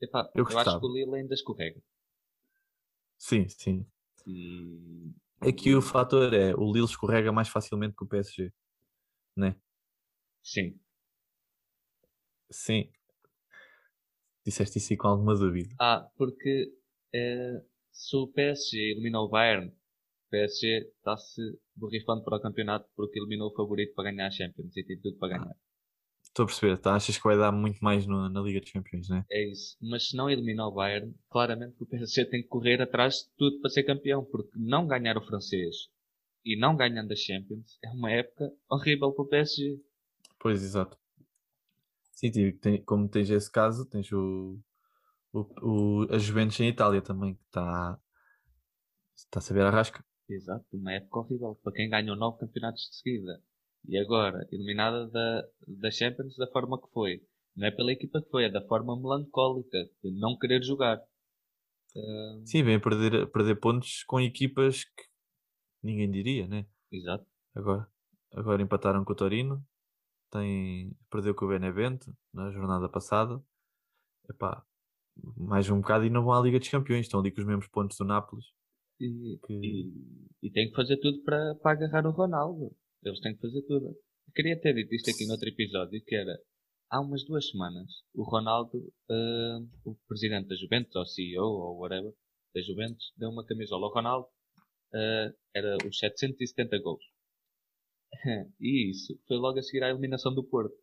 epá, 0.00 0.30
Eu 0.34 0.44
eu, 0.48 0.58
acho 0.58 0.78
que 0.80 0.86
o 0.86 0.92
Lille 0.92 1.14
ainda 1.16 1.34
escorrega. 1.34 1.80
Sim, 3.18 3.48
sim. 3.48 3.86
E 4.26 5.12
Aqui 5.40 5.74
o 5.74 5.82
fator 5.82 6.32
é 6.34 6.54
o 6.54 6.72
Lille 6.72 6.84
escorrega 6.84 7.32
mais 7.32 7.48
facilmente 7.48 7.94
que 7.96 8.04
o 8.04 8.06
PSG, 8.06 8.52
né? 9.36 9.56
sim, 10.42 10.78
Sim. 12.50 12.90
Disseste 14.44 14.78
isso 14.78 14.96
com 14.96 15.08
alguma 15.08 15.34
dúvida. 15.34 15.74
Ah, 15.78 16.08
porque 16.16 16.72
eh, 17.14 17.62
se 17.92 18.16
o 18.16 18.28
PSG 18.28 18.92
eliminou 18.92 19.26
o 19.26 19.28
Bayern, 19.28 19.68
o 19.68 20.30
PSG 20.30 20.90
está-se 20.96 21.40
borrifando 21.74 22.22
para 22.24 22.36
o 22.36 22.40
campeonato 22.40 22.88
porque 22.96 23.18
eliminou 23.18 23.50
o 23.50 23.54
favorito 23.54 23.94
para 23.94 24.10
ganhar 24.10 24.26
a 24.26 24.30
Champions 24.30 24.76
e 24.76 24.84
tem 24.84 24.98
tudo 25.00 25.16
para 25.18 25.38
ganhar. 25.38 25.56
Estou 26.30 26.44
a 26.44 26.46
perceber, 26.46 26.76
tá? 26.78 26.94
achas 26.96 27.16
que 27.18 27.22
vai 27.24 27.36
dar 27.38 27.52
muito 27.52 27.78
mais 27.84 28.06
no- 28.06 28.28
na 28.28 28.40
Liga 28.40 28.60
dos 28.60 28.72
Campeões, 28.72 29.08
né? 29.08 29.24
É 29.30 29.42
isso. 29.50 29.76
Mas 29.80 30.08
se 30.10 30.16
não 30.16 30.30
eliminar 30.30 30.68
o 30.68 30.72
Bayern, 30.72 31.12
claramente 31.30 31.74
que 31.76 31.82
o 31.82 31.86
PSG 31.86 32.24
tem 32.26 32.42
que 32.42 32.48
correr 32.48 32.80
atrás 32.82 33.24
de 33.24 33.30
tudo 33.36 33.58
para 33.60 33.70
ser 33.70 33.82
campeão, 33.84 34.24
porque 34.24 34.52
não 34.56 34.86
ganhar 34.86 35.16
o 35.16 35.26
francês 35.26 35.88
e 36.44 36.56
não 36.58 36.76
ganhando 36.76 37.12
a 37.12 37.16
Champions 37.16 37.78
é 37.84 37.90
uma 37.90 38.10
época 38.10 38.52
horrível 38.70 39.12
para 39.12 39.22
o 39.24 39.28
PSG. 39.28 39.80
Pois, 40.40 40.60
exato. 40.64 40.98
Sim, 42.12 42.30
tem- 42.52 42.82
como 42.84 43.08
tens 43.08 43.30
esse 43.30 43.50
caso, 43.50 43.84
tens 43.86 44.10
o, 44.12 44.58
o, 45.32 46.02
o, 46.04 46.14
a 46.14 46.18
Juventus 46.18 46.60
em 46.60 46.68
Itália 46.68 47.02
também, 47.02 47.34
que 47.34 47.44
está 47.46 47.98
está 49.16 49.38
a 49.38 49.42
saber 49.42 49.64
a 49.66 49.70
rasca. 49.70 50.04
Exato, 50.30 50.64
uma 50.72 50.94
época 50.94 51.18
horrível 51.18 51.54
para 51.62 51.74
quem 51.74 51.90
ganhou 51.90 52.16
nove 52.16 52.38
campeonatos 52.38 52.88
de 52.88 52.96
seguida 52.96 53.42
e 53.88 53.98
agora 53.98 54.46
eliminada 54.52 55.08
da, 55.08 55.44
da 55.66 55.90
Champions 55.90 56.36
da 56.36 56.46
forma 56.48 56.80
que 56.80 56.88
foi. 56.92 57.22
Não 57.56 57.66
é 57.66 57.70
pela 57.70 57.92
equipa 57.92 58.22
que 58.22 58.30
foi, 58.30 58.44
é 58.44 58.50
da 58.50 58.62
forma 58.66 58.96
melancólica, 58.96 59.78
de 60.02 60.10
não 60.18 60.38
querer 60.38 60.62
jogar. 60.62 61.02
Ah, 61.96 62.40
Sim, 62.44 62.62
vem 62.62 62.76
a 62.76 62.80
perder, 62.80 63.26
perder 63.30 63.56
pontos 63.60 64.04
com 64.04 64.20
equipas 64.20 64.84
que 64.84 65.02
ninguém 65.82 66.10
diria, 66.10 66.46
né? 66.46 66.66
exato. 66.92 67.26
Agora, 67.54 67.86
agora 68.32 68.62
empataram 68.62 69.04
com 69.04 69.12
o 69.12 69.16
Torino, 69.16 69.64
tem, 70.30 70.96
perdeu 71.10 71.34
com 71.34 71.46
o 71.46 71.48
Benevento 71.48 72.14
na 72.32 72.50
jornada 72.52 72.88
passada. 72.88 73.42
Epá, 74.28 74.64
mais 75.36 75.68
um 75.68 75.80
bocado 75.80 76.04
e 76.04 76.10
não 76.10 76.22
vão 76.24 76.32
à 76.34 76.40
Liga 76.40 76.58
dos 76.58 76.68
Campeões, 76.68 77.06
estão 77.06 77.20
ali 77.20 77.32
com 77.32 77.40
os 77.40 77.46
mesmos 77.46 77.66
pontos 77.68 77.96
do 77.98 78.04
Nápoles. 78.04 78.46
E, 79.00 79.38
Que- 79.46 79.54
e, 79.54 79.92
e 80.42 80.50
tem 80.50 80.68
que 80.68 80.76
fazer 80.76 80.98
tudo 80.98 81.22
para, 81.24 81.54
para 81.56 81.72
agarrar 81.72 82.06
o 82.06 82.10
Ronaldo. 82.12 82.74
Eles 83.04 83.20
têm 83.20 83.34
que 83.34 83.40
fazer 83.40 83.62
tudo. 83.62 83.86
Eu 83.86 84.32
queria 84.34 84.60
ter 84.60 84.74
dito 84.74 84.94
isto 84.94 85.10
aqui 85.10 85.26
no 85.26 85.32
outro 85.32 85.48
episódio, 85.48 86.02
que 86.04 86.14
era 86.14 86.38
há 86.90 87.00
umas 87.00 87.24
duas 87.24 87.48
semanas, 87.48 87.90
o 88.14 88.22
Ronaldo, 88.22 88.92
ah, 89.10 89.58
o 89.84 89.96
presidente 90.06 90.48
da 90.48 90.56
Juventus, 90.56 90.94
ou 90.94 91.06
CEO, 91.06 91.44
ou 91.44 91.78
whatever, 91.78 92.12
da 92.54 92.60
Juventus, 92.60 93.12
deu 93.16 93.30
uma 93.30 93.46
camisola 93.46 93.86
ao 93.86 93.92
Ronaldo, 93.92 94.28
ah, 94.94 95.32
era 95.54 95.76
os 95.86 95.98
770 95.98 96.78
gols. 96.80 97.02
e 98.60 98.90
isso 98.90 99.18
foi 99.26 99.36
logo 99.36 99.58
a 99.58 99.62
seguir 99.62 99.82
à 99.82 99.90
eliminação 99.90 100.34
do 100.34 100.44
Porto. 100.44 100.76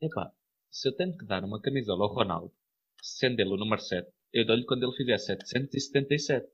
Epá, 0.00 0.32
se 0.70 0.88
eu 0.88 0.96
tenho 0.96 1.16
que 1.16 1.26
dar 1.26 1.44
uma 1.44 1.60
camisola 1.60 2.04
ao 2.04 2.14
Ronaldo, 2.14 2.54
sendo 3.02 3.42
o 3.42 3.56
número 3.56 3.80
7, 3.80 4.08
eu 4.32 4.46
dou-lhe 4.46 4.64
quando 4.64 4.84
ele 4.84 4.96
fizer 4.96 5.18
777. 5.18 6.46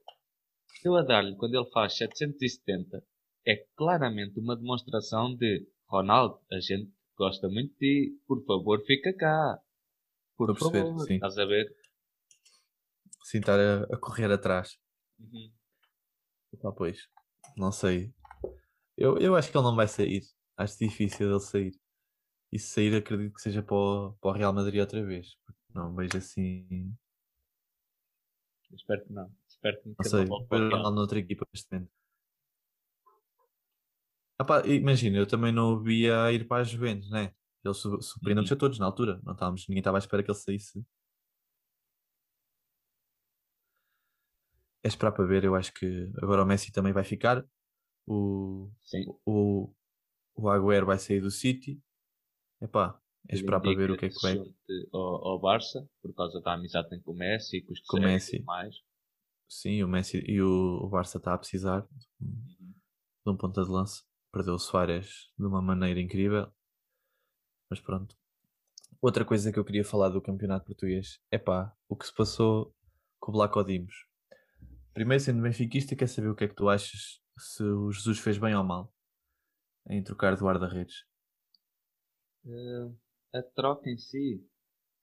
Eu 0.85 0.97
a 0.97 1.03
dar-lhe 1.03 1.37
quando 1.37 1.55
ele 1.55 1.71
faz 1.71 1.97
770 1.97 3.05
é 3.47 3.57
claramente 3.77 4.39
uma 4.41 4.57
demonstração 4.57 5.35
de 5.37 5.67
Ronaldo, 5.89 6.41
a 6.53 6.59
gente 6.61 6.93
gosta 7.17 7.49
muito 7.49 7.73
de 7.79 7.79
ti, 8.11 8.21
por 8.27 8.45
favor 8.45 8.83
fica 8.85 9.13
cá. 9.15 9.59
Por 10.37 10.51
Estou 10.51 10.71
perceber, 10.71 10.91
favor, 10.91 11.07
sim. 11.07 11.15
estás 11.15 11.39
a 11.39 11.45
ver? 11.47 11.67
Sim, 13.25 13.39
estar 13.39 13.59
a, 13.59 13.83
a 13.85 13.99
correr 13.99 14.31
atrás. 14.31 14.79
Uhum. 15.19 15.51
Epá, 16.53 16.73
pois, 16.73 17.09
não 17.57 17.73
sei. 17.73 18.13
Eu, 18.97 19.19
eu 19.19 19.37
acho 19.37 19.51
que 19.51 19.57
ele 19.57 19.65
não 19.65 19.77
vai 19.77 19.89
sair. 19.89 20.23
Acho 20.57 20.79
difícil 20.79 21.31
ele 21.31 21.41
sair. 21.41 21.73
E 22.53 22.59
se 22.59 22.69
sair, 22.71 22.95
acredito 22.95 23.35
que 23.35 23.41
seja 23.43 23.63
para 23.63 23.75
o, 23.77 24.13
para 24.21 24.31
o 24.31 24.33
Real 24.33 24.53
Madrid 24.53 24.81
outra 24.81 25.05
vez. 25.05 25.37
porque 25.45 25.61
Não 25.75 25.95
vejo 25.95 26.17
assim. 26.17 26.97
Espero 28.73 29.05
que 29.05 29.13
não. 29.13 29.31
Espero 29.49 29.77
que 29.83 29.89
Não 29.89 29.91
nunca 29.91 30.05
sei. 30.05 30.27
para 30.49 30.65
o 30.65 30.69
Real. 30.69 30.95
Noutra 30.95 31.19
equipa 31.19 31.47
neste 31.53 31.73
momento. 31.73 31.91
Imagina, 34.67 35.17
eu 35.19 35.27
também 35.27 35.53
não 35.53 35.75
o 35.75 35.81
via 35.83 36.31
ir 36.33 36.47
para 36.47 36.61
a 36.63 36.65
Juventus, 36.65 37.11
né? 37.11 37.33
Ele 37.65 37.75
su- 37.75 38.01
surpreendeu-nos 38.03 38.51
Uhum. 38.51 38.57
a 38.57 38.59
todos 38.61 38.79
na 38.79 38.87
altura. 38.87 39.21
Não 39.25 39.33
estávamos, 39.33 39.67
ninguém 39.69 39.81
estava 39.81 39.97
à 39.97 40.01
espera 40.01 40.23
que 40.23 40.31
ele 40.31 40.39
saísse. 40.39 40.85
É 44.85 44.89
esperar 44.89 45.13
para 45.13 45.25
ver. 45.27 45.45
Eu 45.45 45.55
acho 45.55 45.73
que 45.73 46.11
agora 46.23 46.43
o 46.43 46.47
Messi 46.47 46.71
também 46.73 46.93
vai 46.93 47.05
ficar. 47.05 47.45
O, 48.07 48.71
Sim. 48.85 49.05
o, 49.25 49.73
o 50.37 50.49
Agüero 50.49 50.87
vai 50.87 50.99
sair 50.99 51.21
do 51.21 51.31
City. 51.31 51.81
Epá, 52.61 53.01
é 53.29 53.35
esperar 53.35 53.61
para 53.61 53.75
ver 53.75 53.91
o 53.91 53.97
que 53.97 54.07
é 54.07 54.09
que 54.09 54.15
junte 54.19 54.55
Ao, 54.93 55.01
ao 55.29 55.41
Barça, 55.41 55.89
por 56.01 56.15
causa 56.15 56.41
da 56.41 56.55
amizade 56.55 56.89
com 57.03 57.13
o 57.13 57.15
Messi, 57.17 57.63
com 57.63 57.73
os 57.73 57.81
Com 57.81 57.99
Messi. 58.01 58.37
e 58.37 58.43
mais. 58.43 58.77
Sim, 59.49 59.83
o 59.83 59.89
Messi 59.89 60.23
e 60.27 60.41
o, 60.41 60.81
o 60.85 60.89
Barça 60.89 61.19
está 61.19 61.35
a 61.35 61.39
precisar 61.39 61.87
Uhum. 62.21 62.75
de 63.25 63.33
um 63.33 63.37
ponta 63.37 63.63
de 63.65 63.71
lança. 63.71 64.03
Perdeu 64.37 64.53
o 64.53 64.59
Soares 64.59 65.33
de 65.39 65.47
uma 65.47 65.63
maneira 65.63 65.99
incrível. 65.99 66.53
Mas 67.71 67.81
pronto. 67.81 68.15
Outra 69.01 69.25
coisa 69.25 69.51
que 69.51 69.59
eu 69.59 69.65
queria 69.65 69.83
falar 69.83 70.11
do 70.11 70.21
campeonato 70.21 70.67
português 70.67 71.19
é 71.31 71.39
pá, 71.39 71.75
o 71.89 71.97
que 71.97 72.07
se 72.07 72.15
passou 72.15 72.77
com 73.19 73.33
o 73.33 73.65
Dimos. 73.65 73.95
Primeiro, 74.93 75.25
sendo 75.25 75.41
benfiquista, 75.41 75.97
quer 75.97 76.07
saber 76.07 76.29
o 76.29 76.37
que 76.37 76.45
é 76.45 76.49
que 76.49 76.55
tu 76.55 76.69
achas 76.69 77.19
se 77.39 77.63
o 77.63 77.91
Jesus 77.91 78.19
fez 78.19 78.37
bem 78.37 78.55
ou 78.55 78.63
mal 78.63 78.95
em 79.89 80.03
trocar 80.03 80.37
de 80.37 80.43
guarda-redes. 80.43 81.07
Eh, 82.45 82.91
a 83.39 83.43
troca 83.43 83.89
em 83.89 83.97
si 83.97 84.47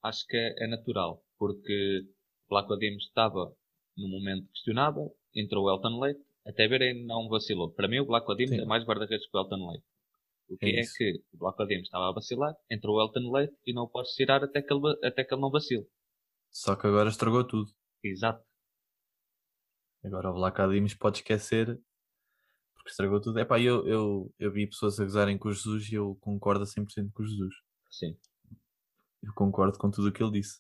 acho 0.04 0.28
que 0.28 0.38
é, 0.38 0.66
é 0.66 0.68
natural, 0.68 1.26
porque 1.40 2.08
o 2.46 2.50
Black 2.50 2.70
Dimos 2.78 3.06
estava 3.06 3.52
num 3.98 4.10
momento 4.10 4.48
questionável, 4.50 5.18
entrou 5.34 5.66
o 5.66 5.72
Elton 5.72 6.00
Leite, 6.00 6.24
até 6.46 6.68
ver 6.68 6.82
ainda 6.82 7.06
não 7.06 7.28
vacilou. 7.30 7.72
Para 7.72 7.88
mim 7.88 8.00
o 8.00 8.06
Black 8.06 8.26
Sim. 8.48 8.62
é 8.62 8.66
mais 8.66 8.84
guarda-redes 8.84 9.28
que 9.30 9.38
o 9.38 9.42
Elton 9.42 9.70
Leite. 9.70 9.86
O 10.50 10.58
que 10.58 10.66
É 10.66 10.82
é, 10.82 10.84
que 10.84 11.24
o 11.34 11.38
Black 11.38 11.66
Dimos 11.68 11.84
estava 11.86 12.10
a 12.10 12.14
vacilar, 12.14 12.54
entrou 12.70 12.98
o 12.98 13.02
Elton 13.02 13.32
Leite 13.32 13.56
e 13.66 13.74
não 13.74 13.84
o 13.84 13.90
podes 13.90 14.12
tirar 14.12 14.44
até 14.44 14.62
que 14.62 14.74
ele, 14.74 15.00
até 15.04 15.24
que 15.24 15.34
ele 15.34 15.42
não 15.42 15.50
vacile. 15.50 15.88
Só 16.52 16.76
que 16.76 16.86
agora 16.86 17.10
estragou 17.10 17.46
tudo. 17.48 17.72
Exato. 18.04 18.44
Agora 20.04 20.30
o 20.30 20.34
Black 20.34 20.60
Dimos 20.70 20.94
pode 20.94 21.18
esquecer 21.20 21.80
porque 22.84 22.90
estragou 22.90 23.22
tudo. 23.22 23.40
Epá, 23.40 23.60
eu, 23.60 23.88
eu, 23.88 24.34
eu 24.38 24.52
vi 24.52 24.68
pessoas 24.68 25.00
a 25.00 25.04
gozarem 25.04 25.38
com 25.38 25.48
o 25.48 25.54
Jesus 25.54 25.90
e 25.90 25.96
eu 25.96 26.18
concordo 26.20 26.64
a 26.64 26.68
100% 26.68 27.12
com 27.14 27.24
o 27.24 27.26
Jesus. 27.26 27.56
Sim. 27.90 28.18
Eu 29.24 29.34
concordo 29.34 29.78
com 29.78 29.90
tudo 29.90 30.10
o 30.10 30.12
que 30.12 30.22
ele 30.22 30.34
disse. 30.34 30.60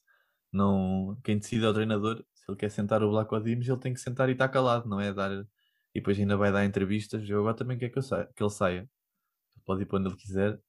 Não, 0.51 1.19
quem 1.23 1.37
decide 1.37 1.65
é 1.65 1.67
o 1.67 1.73
treinador. 1.73 2.23
Se 2.33 2.49
ele 2.49 2.57
quer 2.57 2.69
sentar 2.69 3.03
o 3.03 3.11
Black 3.11 3.29
Dimos, 3.43 3.67
ele 3.67 3.79
tem 3.79 3.93
que 3.93 3.99
sentar 3.99 4.29
e 4.29 4.31
estar 4.31 4.47
calado, 4.47 4.87
não 4.87 5.01
é 5.01 5.13
dar. 5.13 5.45
E 5.93 5.99
depois 5.99 6.19
ainda 6.19 6.37
vai 6.37 6.51
dar 6.51 6.65
entrevistas. 6.65 7.27
Eu 7.29 7.39
agora 7.41 7.55
também 7.55 7.77
quero 7.77 7.93
que, 7.93 8.01
saia, 8.01 8.27
que 8.35 8.43
ele 8.43 8.49
saia. 8.49 8.89
Pode 9.65 9.83
ir 9.83 9.85
para 9.87 9.99
onde 9.99 10.09
ele 10.09 10.17
quiser, 10.17 10.61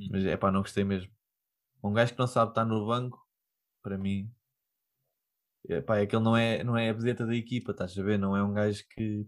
Hum. 0.00 0.08
mas 0.12 0.24
é 0.26 0.36
pá, 0.36 0.52
não 0.52 0.62
gostei 0.62 0.84
mesmo. 0.84 1.12
Um 1.84 1.92
gajo 1.92 2.12
que 2.14 2.18
não 2.20 2.26
sabe 2.28 2.52
estar 2.52 2.64
no 2.66 2.86
banco, 2.86 3.18
para 3.82 3.98
mim, 3.98 4.32
é, 5.68 5.80
pá, 5.80 5.98
é 5.98 6.06
que 6.06 6.14
ele 6.16 6.24
não 6.24 6.36
é, 6.36 6.62
não 6.64 6.76
é 6.76 6.90
a 6.90 6.92
vedeta 6.92 7.26
da 7.26 7.34
equipa, 7.34 7.72
estás 7.72 7.98
a 7.98 8.02
ver? 8.02 8.18
Não 8.18 8.36
é 8.36 8.42
um 8.42 8.52
gajo 8.52 8.84
que, 8.90 9.26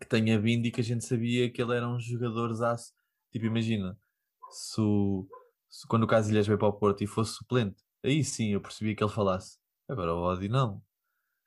que 0.00 0.08
tenha 0.08 0.40
vindo 0.40 0.66
e 0.66 0.72
que 0.72 0.80
a 0.80 0.84
gente 0.84 1.04
sabia 1.06 1.50
que 1.52 1.62
ele 1.62 1.76
era 1.76 1.88
um 1.88 2.00
jogador 2.00 2.52
aço. 2.64 2.92
Tipo, 3.32 3.46
imagina, 3.46 3.98
se, 4.52 4.80
o- 4.80 5.28
se 5.70 5.86
quando 5.88 6.04
o 6.04 6.06
Casilhas 6.08 6.46
veio 6.46 6.58
para 6.58 6.68
o 6.68 6.72
Porto 6.74 7.02
e 7.04 7.08
fosse 7.08 7.34
suplente, 7.36 7.82
aí 8.04 8.24
sim 8.24 8.50
eu 8.54 8.60
percebi 8.62 8.96
que 8.96 9.04
ele 9.04 9.12
falasse. 9.12 9.58
Agora 9.88 10.14
o 10.14 10.22
Odi 10.22 10.48
não. 10.48 10.82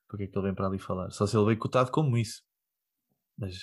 Porque 0.10 0.26
é 0.26 0.28
que 0.28 0.38
ele 0.38 0.48
vem 0.48 0.56
para 0.56 0.68
ali 0.68 0.80
falar? 0.80 1.12
Só 1.12 1.28
se 1.28 1.38
ele 1.38 1.46
veio 1.48 1.60
cotado 1.60 1.92
como 1.92 2.18
isso. 2.18 2.44
Mas 3.38 3.56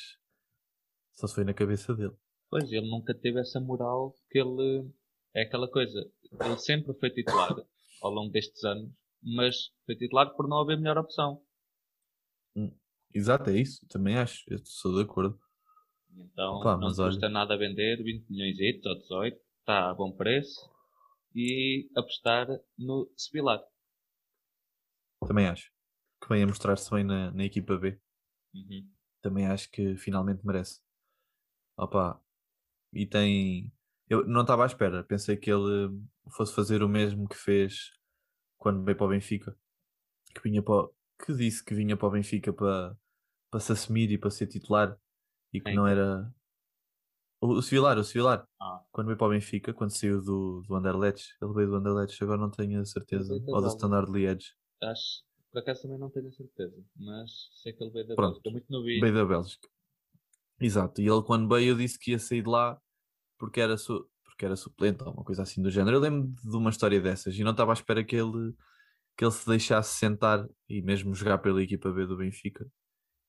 só 1.13 1.27
se 1.27 1.35
foi 1.35 1.45
na 1.45 1.55
cabeça 1.55 1.95
dele. 1.95 2.15
Pois, 2.51 2.71
ele 2.71 2.89
nunca 2.91 3.15
teve 3.15 3.41
essa 3.41 3.61
moral 3.61 4.15
que 4.31 4.39
ele. 4.39 4.91
É 5.35 5.43
aquela 5.43 5.71
coisa. 5.71 5.99
Ele 6.31 6.59
sempre 6.59 6.93
foi 6.99 7.11
titular 7.11 7.55
ao 8.03 8.11
longo 8.11 8.31
destes 8.31 8.63
anos, 8.65 8.91
mas 9.23 9.57
foi 9.87 9.97
titular 9.97 10.35
por 10.35 10.47
não 10.49 10.59
haver 10.61 10.79
melhor 10.79 10.99
opção. 10.99 11.43
Exato, 13.15 13.51
é 13.51 13.59
isso. 13.59 13.87
Também 13.89 14.17
acho. 14.17 14.43
Eu 14.49 14.59
sou 14.65 14.95
de 14.95 15.03
acordo. 15.03 15.39
Então 16.15 16.57
Opa, 16.57 16.77
não 16.77 16.89
custa 16.89 17.03
olha- 17.03 17.29
nada 17.29 17.57
vender 17.57 18.03
20 18.03 18.29
milhões 18.29 18.85
ou 18.85 18.99
18, 18.99 19.41
está 19.61 19.91
a 19.91 19.95
bom 19.95 20.13
preço 20.13 20.61
e 21.35 21.91
apostar 21.97 22.47
no 22.79 23.11
Sevilar. 23.17 23.63
Também 25.27 25.47
acho. 25.47 25.71
Que 26.21 26.29
venha 26.29 26.47
mostrar-se 26.47 26.91
bem 26.91 27.05
na, 27.05 27.31
na 27.31 27.45
equipa 27.45 27.77
B. 27.77 27.99
Uhum. 28.55 28.92
Também 29.23 29.47
acho 29.47 29.71
que 29.71 29.97
finalmente 29.97 30.45
merece. 30.45 30.81
Opa. 31.77 32.21
E 32.93 33.07
tem. 33.07 33.73
Eu 34.09 34.27
não 34.27 34.43
estava 34.43 34.65
à 34.65 34.67
espera. 34.67 35.05
Pensei 35.05 35.37
que 35.37 35.51
ele 35.51 35.99
fosse 36.31 36.55
fazer 36.55 36.83
o 36.83 36.89
mesmo 36.89 37.29
que 37.29 37.37
fez 37.37 37.93
quando 38.59 38.85
veio 38.85 38.97
para 38.97 39.07
o 39.07 39.11
Benfica. 39.11 39.57
Que 40.35 40.43
vinha 40.43 40.63
para 40.63 40.89
que 41.25 41.33
disse 41.35 41.65
que 41.65 41.75
vinha 41.75 41.97
para 41.97 42.09
o 42.09 42.11
Benfica 42.11 42.53
para, 42.53 42.97
para 43.51 43.61
se 43.61 43.73
assumir 43.73 44.11
e 44.11 44.19
para 44.19 44.31
ser 44.31 44.49
titular. 44.49 44.99
E 45.53 45.61
que 45.61 45.67
Quem? 45.67 45.77
não 45.77 45.87
era 45.87 46.33
O, 47.41 47.59
o 47.59 47.63
Civilar, 47.63 47.99
o 47.99 48.05
Civilar. 48.05 48.47
Ah. 48.61 48.83
Quando 48.91 49.07
veio 49.09 49.19
para 49.19 49.27
o 49.27 49.31
Benfica, 49.31 49.73
quando 49.73 49.91
saiu 49.91 50.23
do, 50.23 50.63
do 50.63 50.75
Anderlecht, 50.75 51.37
ele 51.41 51.53
veio 51.53 51.69
do 51.69 51.77
Anderlecht, 51.77 52.23
agora 52.23 52.41
não 52.41 52.51
tenho 52.51 52.81
a 52.81 52.85
certeza. 52.85 53.35
Ou 53.47 53.61
do. 53.61 53.69
Standard 53.69 54.11
Liège. 54.11 54.55
Acho, 54.83 55.23
por 55.53 55.61
acaso 55.61 55.83
também 55.83 55.99
não 55.99 56.11
tenho 56.11 56.29
a 56.29 56.33
certeza, 56.33 56.77
mas 56.97 57.31
sei 57.63 57.73
que 57.73 57.83
ele 57.85 57.93
veio 57.93 58.07
da 58.09 58.15
Pronto. 58.17 58.33
Bélgica, 58.43 58.51
muito 58.51 58.71
novinho. 58.73 59.01
Veio 59.03 59.15
da 59.15 59.25
Bélgica. 59.25 59.69
Exato. 60.61 61.01
E 61.01 61.07
ele 61.09 61.23
quando 61.23 61.49
veio 61.49 61.77
disse 61.77 61.99
que 61.99 62.13
ia 62.13 62.19
sair 62.19 62.43
de 62.43 62.49
lá 62.49 62.81
porque 63.39 63.61
era, 63.61 63.77
su 63.77 64.09
porque 64.25 64.45
era 64.45 64.57
suplente 64.57 65.03
ou 65.05 65.13
uma 65.13 65.25
coisa 65.25 65.43
assim 65.43 65.63
do 65.63 65.71
género. 65.71 65.97
Eu 65.97 66.01
lembro 66.01 66.35
de 66.43 66.57
uma 66.57 66.71
história 66.71 67.01
dessas 67.01 67.37
e 67.37 67.45
não 67.45 67.53
estava 67.53 67.73
à 67.73 67.75
espera 67.75 68.05
que 68.05 68.17
ele, 68.17 68.55
que 69.17 69.25
ele 69.25 69.33
se 69.33 69.47
deixasse 69.49 69.99
sentar 69.99 70.49
e 70.69 70.83
mesmo 70.83 71.15
jogar 71.15 71.39
pela 71.39 71.63
equipa 71.63 71.93
B 71.93 72.07
do 72.07 72.17
Benfica. 72.17 72.67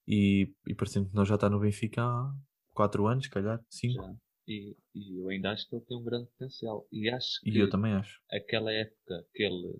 E, 0.08 0.53
e 0.68 0.75
parecendo 0.75 1.10
que 1.10 1.15
não 1.15 1.25
já 1.25 1.36
está 1.36 1.50
no 1.50 1.60
Benfica 1.60 2.03
há 2.03 2.34
4 2.74 3.08
anos, 3.08 3.25
se 3.25 3.32
calhar, 3.32 3.60
5. 3.70 4.03
Já. 4.03 4.15
E, 4.48 4.75
e 4.94 5.20
eu 5.22 5.30
ainda 5.30 5.51
acho 5.51 5.68
que 5.70 5.75
ele 5.75 5.86
tem 5.86 5.98
um 5.98 6.03
grande 6.03 6.27
potencial. 6.32 6.86
E 6.92 7.10
acho 7.10 7.39
que 7.42 7.50
E 7.50 7.58
eu 7.58 7.70
também 7.70 7.94
acho. 7.94 8.20
aquela 8.32 8.72
época 8.72 9.25
que 9.34 9.44
ele. 9.44 9.80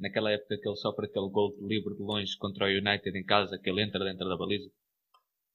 Naquela 0.00 0.32
época 0.32 0.58
que 0.58 0.68
ele 0.68 0.76
sofre 0.76 1.06
aquele 1.06 1.30
gol 1.30 1.54
de 1.56 1.66
livre 1.66 1.94
de 1.94 2.02
longe 2.02 2.36
contra 2.38 2.66
o 2.66 2.68
United 2.68 3.16
em 3.18 3.24
casa, 3.24 3.58
que 3.58 3.70
ele 3.70 3.82
entra 3.82 4.04
dentro 4.04 4.28
da 4.28 4.36
baliza. 4.36 4.70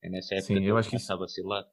É 0.03 0.09
nessa 0.09 0.35
época 0.35 0.47
Sim, 0.47 0.59
que 0.61 0.69
eu 0.69 0.77
ele 0.77 0.77
acho 0.77 0.89
que 0.89 0.97
começa 0.97 1.13
a 1.13 1.17
vacilar. 1.17 1.65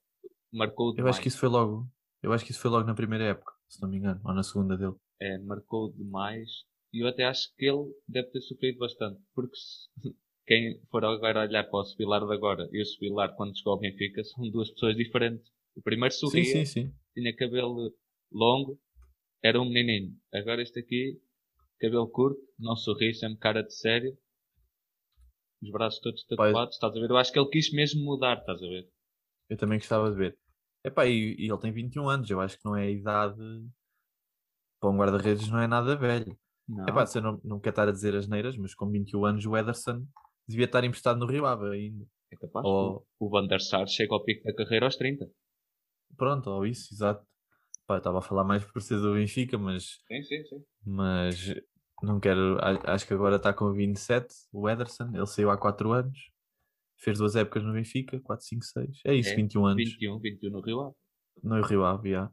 Marcou 0.52 0.92
Eu 0.96 0.96
demais. 0.96 1.16
acho 1.16 1.20
que 1.20 1.28
isso 1.28 1.38
foi 1.38 1.48
logo. 1.48 1.86
Eu 2.22 2.32
acho 2.32 2.44
que 2.44 2.50
isso 2.52 2.60
foi 2.60 2.70
logo 2.70 2.86
na 2.86 2.94
primeira 2.94 3.24
época, 3.24 3.52
se 3.68 3.80
não 3.82 3.88
me 3.88 3.96
engano, 3.98 4.20
ou 4.24 4.32
na 4.34 4.42
segunda 4.42 4.76
dele. 4.76 4.94
é, 5.20 5.38
marcou 5.38 5.92
demais 5.92 6.48
e 6.92 7.02
eu 7.02 7.08
até 7.08 7.24
acho 7.24 7.48
que 7.56 7.64
ele 7.66 7.92
deve 8.06 8.28
ter 8.30 8.40
sofrido 8.42 8.78
bastante 8.78 9.20
porque 9.34 9.56
se- 9.56 9.88
quem 10.46 10.80
for 10.90 11.04
agora 11.04 11.40
olhar 11.42 11.64
para 11.64 11.80
o 11.80 11.84
Sevilar 11.84 12.26
de 12.26 12.32
agora 12.34 12.68
e 12.72 12.82
o 12.82 12.86
Sevilar 12.86 13.34
quando 13.36 13.56
chegou 13.56 13.74
ao 13.74 13.78
Benfica 13.78 14.22
são 14.24 14.48
duas 14.50 14.70
pessoas 14.70 14.96
diferentes 14.96 15.50
o 15.76 15.82
primeiro 15.82 16.14
sorria, 16.14 16.42
Sim, 16.42 16.64
sim, 16.64 16.66
sim. 16.66 16.92
tinha 17.14 17.34
cabelo 17.36 17.94
longo 18.30 18.78
era 19.42 19.60
um 19.60 19.68
menininho 19.70 20.16
agora 20.32 20.62
este 20.62 20.80
aqui, 20.80 21.20
cabelo 21.82 22.08
curto 22.08 22.40
não 22.58 22.76
sorri, 22.76 23.12
sempre 23.14 23.38
cara 23.38 23.62
de 23.62 23.74
sério 23.74 24.16
os 25.62 25.70
braços 25.70 26.00
todos 26.00 26.24
tatuados 26.26 26.74
estás 26.74 26.96
a 26.96 27.00
ver, 27.00 27.10
eu 27.10 27.16
acho 27.16 27.32
que 27.32 27.38
ele 27.38 27.48
quis 27.54 27.72
mesmo 27.72 28.04
mudar 28.04 28.38
estás 28.38 28.62
a 28.62 28.66
ver 28.66 28.84
Eu 29.48 29.56
também 29.56 29.78
gostava 29.78 30.10
de 30.10 30.16
ver. 30.16 30.38
Epá, 30.84 31.06
e, 31.06 31.36
e 31.38 31.50
ele 31.50 31.60
tem 31.60 31.72
21 31.72 32.08
anos, 32.08 32.28
eu 32.30 32.40
acho 32.40 32.56
que 32.58 32.64
não 32.64 32.76
é 32.76 32.84
a 32.86 32.90
idade 32.90 33.36
para 34.80 34.90
um 34.90 34.96
guarda-redes, 34.96 35.48
não 35.48 35.60
é 35.60 35.66
nada 35.66 35.94
velho. 35.96 36.36
não, 36.68 36.84
Epá, 36.88 37.04
eu 37.14 37.22
não, 37.22 37.40
não 37.44 37.60
quero 37.60 37.72
estar 37.72 37.88
a 37.88 37.92
dizer 37.92 38.14
as 38.16 38.26
neiras, 38.26 38.56
mas 38.56 38.74
com 38.74 38.90
21 38.90 39.24
anos 39.24 39.46
o 39.46 39.56
Ederson 39.56 40.04
devia 40.48 40.64
estar 40.64 40.82
emprestado 40.84 41.18
no 41.18 41.26
Rio 41.26 41.46
Ave 41.46 41.70
ainda. 41.70 42.04
é 42.32 42.36
capaz 42.36 42.66
ou- 42.66 43.06
o, 43.20 43.26
o 43.26 43.30
Van 43.30 43.46
der 43.46 43.60
Sar 43.60 43.86
chega 43.86 44.14
ao 44.14 44.24
pico 44.24 44.42
da 44.44 44.54
carreira 44.54 44.86
aos 44.86 44.96
30 44.96 45.30
Pronto, 46.16 46.50
ou 46.50 46.66
isso, 46.66 46.92
exato. 46.92 47.24
Pá, 47.86 47.94
eu 47.94 47.98
estava 47.98 48.18
a 48.18 48.22
falar 48.22 48.44
mais 48.44 48.64
por 48.64 48.82
ser 48.82 48.96
do 49.00 49.14
Benfica, 49.14 49.56
mas, 49.58 49.98
sim, 50.08 50.22
sim, 50.22 50.44
sim 50.44 50.64
mas 50.84 51.54
não 52.02 52.21
quero. 52.21 52.59
Acho 52.85 53.06
que 53.06 53.14
agora 53.14 53.37
está 53.37 53.52
com 53.52 53.73
27, 53.73 54.35
o 54.52 54.68
Ederson. 54.68 55.11
Ele 55.14 55.26
saiu 55.26 55.50
há 55.50 55.56
4 55.56 55.92
anos, 55.92 56.30
fez 56.97 57.18
duas 57.18 57.37
épocas 57.37 57.62
no 57.62 57.73
Benfica, 57.73 58.21
4, 58.21 58.44
5, 58.47 58.64
6. 58.64 59.00
É 59.04 59.14
isso, 59.14 59.30
É, 59.30 59.37
21 59.37 59.66
anos 59.66 59.85
21, 59.85 60.18
21 60.18 60.50
no 60.50 60.61
Rio 60.61 60.80
Ave 60.80 60.94
no 61.42 61.62
Rio 61.62 61.85
Ave, 61.85 62.11
já. 62.11 62.30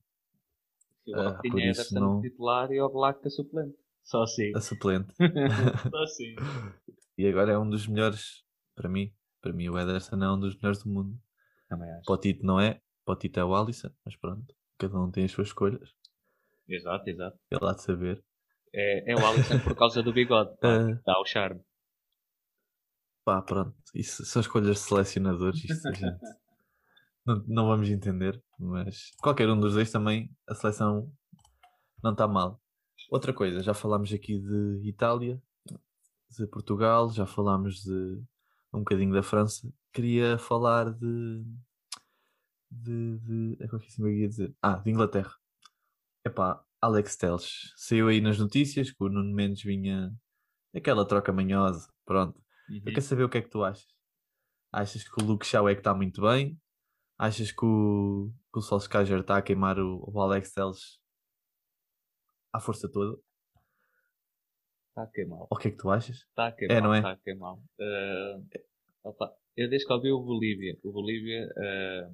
Eu 1.07 1.19
Ah, 1.19 1.39
tinha 1.41 1.69
Ederson 1.71 1.99
não- 1.99 2.21
titular 2.21 2.71
e 2.71 2.79
o 2.81 2.89
Black 2.89 3.25
a 3.25 3.29
suplente. 3.29 3.75
Só 4.03 4.23
assim. 4.23 4.51
a 4.55 4.59
suplente. 4.61 5.13
Só 5.91 6.03
assim. 6.03 6.35
E 7.17 7.27
agora 7.27 7.51
é 7.53 7.57
um 7.57 7.69
dos 7.69 7.87
melhores, 7.87 8.43
para 8.75 8.87
mim. 8.89 9.11
Para 9.41 9.53
mim, 9.53 9.69
o 9.69 9.79
Ederson 9.79 10.21
é 10.23 10.31
um 10.31 10.39
dos 10.39 10.55
melhores 10.57 10.83
do 10.83 10.89
mundo. 10.89 11.17
Também 11.69 11.89
acho. 11.91 12.03
Para 12.05 12.13
o 12.13 12.17
Tito 12.17 12.45
não 12.45 12.59
é, 12.59 12.81
para 13.05 13.13
o 13.13 13.15
Tito 13.15 13.39
é 13.39 13.43
o 13.45 13.55
Alisson, 13.55 13.89
mas 14.05 14.15
pronto, 14.15 14.53
cada 14.77 14.99
um 14.99 15.09
tem 15.09 15.25
as 15.25 15.31
suas 15.31 15.47
escolhas. 15.47 15.93
Exato, 16.67 17.09
exato. 17.09 17.39
Ele 17.49 17.65
há 17.65 17.73
de 17.73 17.81
saber. 17.81 18.23
É, 18.73 19.11
é 19.11 19.15
o 19.15 19.25
Alisson 19.25 19.59
por 19.59 19.75
causa 19.75 20.03
do 20.03 20.13
bigode. 20.13 20.55
pá, 20.59 20.85
que 20.85 21.01
Dá 21.05 21.19
o 21.19 21.25
charme. 21.25 21.61
Pá, 23.25 23.41
pronto, 23.41 23.75
isso 23.93 24.25
são 24.25 24.41
escolhas 24.41 24.77
de 24.77 24.79
selecionadores. 24.81 25.63
Isto 25.63 25.87
a 25.87 25.93
gente 25.93 26.19
não, 27.25 27.43
não 27.47 27.67
vamos 27.67 27.89
entender, 27.89 28.41
mas 28.57 29.11
qualquer 29.21 29.49
um 29.49 29.59
dos 29.59 29.73
dois 29.73 29.91
também, 29.91 30.29
a 30.47 30.55
seleção 30.55 31.11
não 32.03 32.11
está 32.11 32.27
mal. 32.27 32.61
Outra 33.11 33.33
coisa, 33.33 33.61
já 33.61 33.73
falámos 33.73 34.13
aqui 34.13 34.39
de 34.39 34.81
Itália, 34.87 35.41
de 36.29 36.47
Portugal, 36.47 37.09
já 37.11 37.25
falámos 37.25 37.83
de 37.83 38.21
um 38.73 38.79
bocadinho 38.79 39.13
da 39.13 39.23
França. 39.23 39.71
Queria 39.91 40.37
falar 40.37 40.91
de. 40.93 41.43
de. 42.69 43.17
de 43.19 43.57
é 43.59 43.65
o 43.65 43.79
que 43.79 44.01
eu 44.01 44.07
ia 44.09 44.27
dizer. 44.27 44.55
Ah, 44.61 44.77
de 44.77 44.91
Inglaterra. 44.91 45.33
Epá, 46.23 46.63
Alex 46.81 47.17
Telles. 47.17 47.73
Saiu 47.75 48.07
aí 48.07 48.21
nas 48.21 48.39
notícias 48.39 48.91
que 48.91 49.03
o 49.03 49.09
Nuno 49.09 49.33
Mendes 49.33 49.63
vinha. 49.63 50.11
aquela 50.73 51.05
troca 51.05 51.31
manhosa. 51.31 51.91
Pronto. 52.05 52.37
Uhum. 52.69 52.77
Eu 52.77 52.93
quero 52.93 53.01
saber 53.01 53.23
o 53.23 53.29
que 53.29 53.37
é 53.37 53.41
que 53.41 53.49
tu 53.49 53.63
achas. 53.63 53.87
Achas 54.71 55.03
que 55.03 55.21
o 55.21 55.25
Luke 55.25 55.45
Shaw 55.45 55.67
é 55.67 55.73
que 55.73 55.81
está 55.81 55.93
muito 55.93 56.21
bem? 56.21 56.57
Achas 57.17 57.51
que 57.51 57.65
o, 57.65 58.31
que 58.53 58.59
o 58.59 58.61
Solskjaer 58.61 59.19
está 59.19 59.37
a 59.37 59.41
queimar 59.41 59.77
o, 59.79 60.03
o 60.07 60.21
Alex 60.21 60.53
Telles 60.53 60.99
à 62.53 62.59
força 62.59 62.89
toda? 62.89 63.19
Está 64.89 65.03
a 65.03 65.07
queimar. 65.07 65.47
O 65.49 65.55
que 65.57 65.67
é 65.67 65.71
que 65.71 65.77
tu 65.77 65.89
achas? 65.89 66.17
Está 66.17 66.47
a 66.47 66.51
queimar. 66.51 66.77
É, 66.77 66.81
não 66.81 66.93
é? 66.93 66.97
Está 66.99 67.11
a 67.11 67.17
queimar. 67.17 67.55
Opa, 69.03 69.35
eu 69.57 69.69
desde 69.69 69.87
que 69.87 69.93
ouvi 69.93 70.11
o 70.11 70.21
Bolívia, 70.21 70.77
o 70.83 70.91
Bolívia 70.91 71.49
ah, 71.57 72.11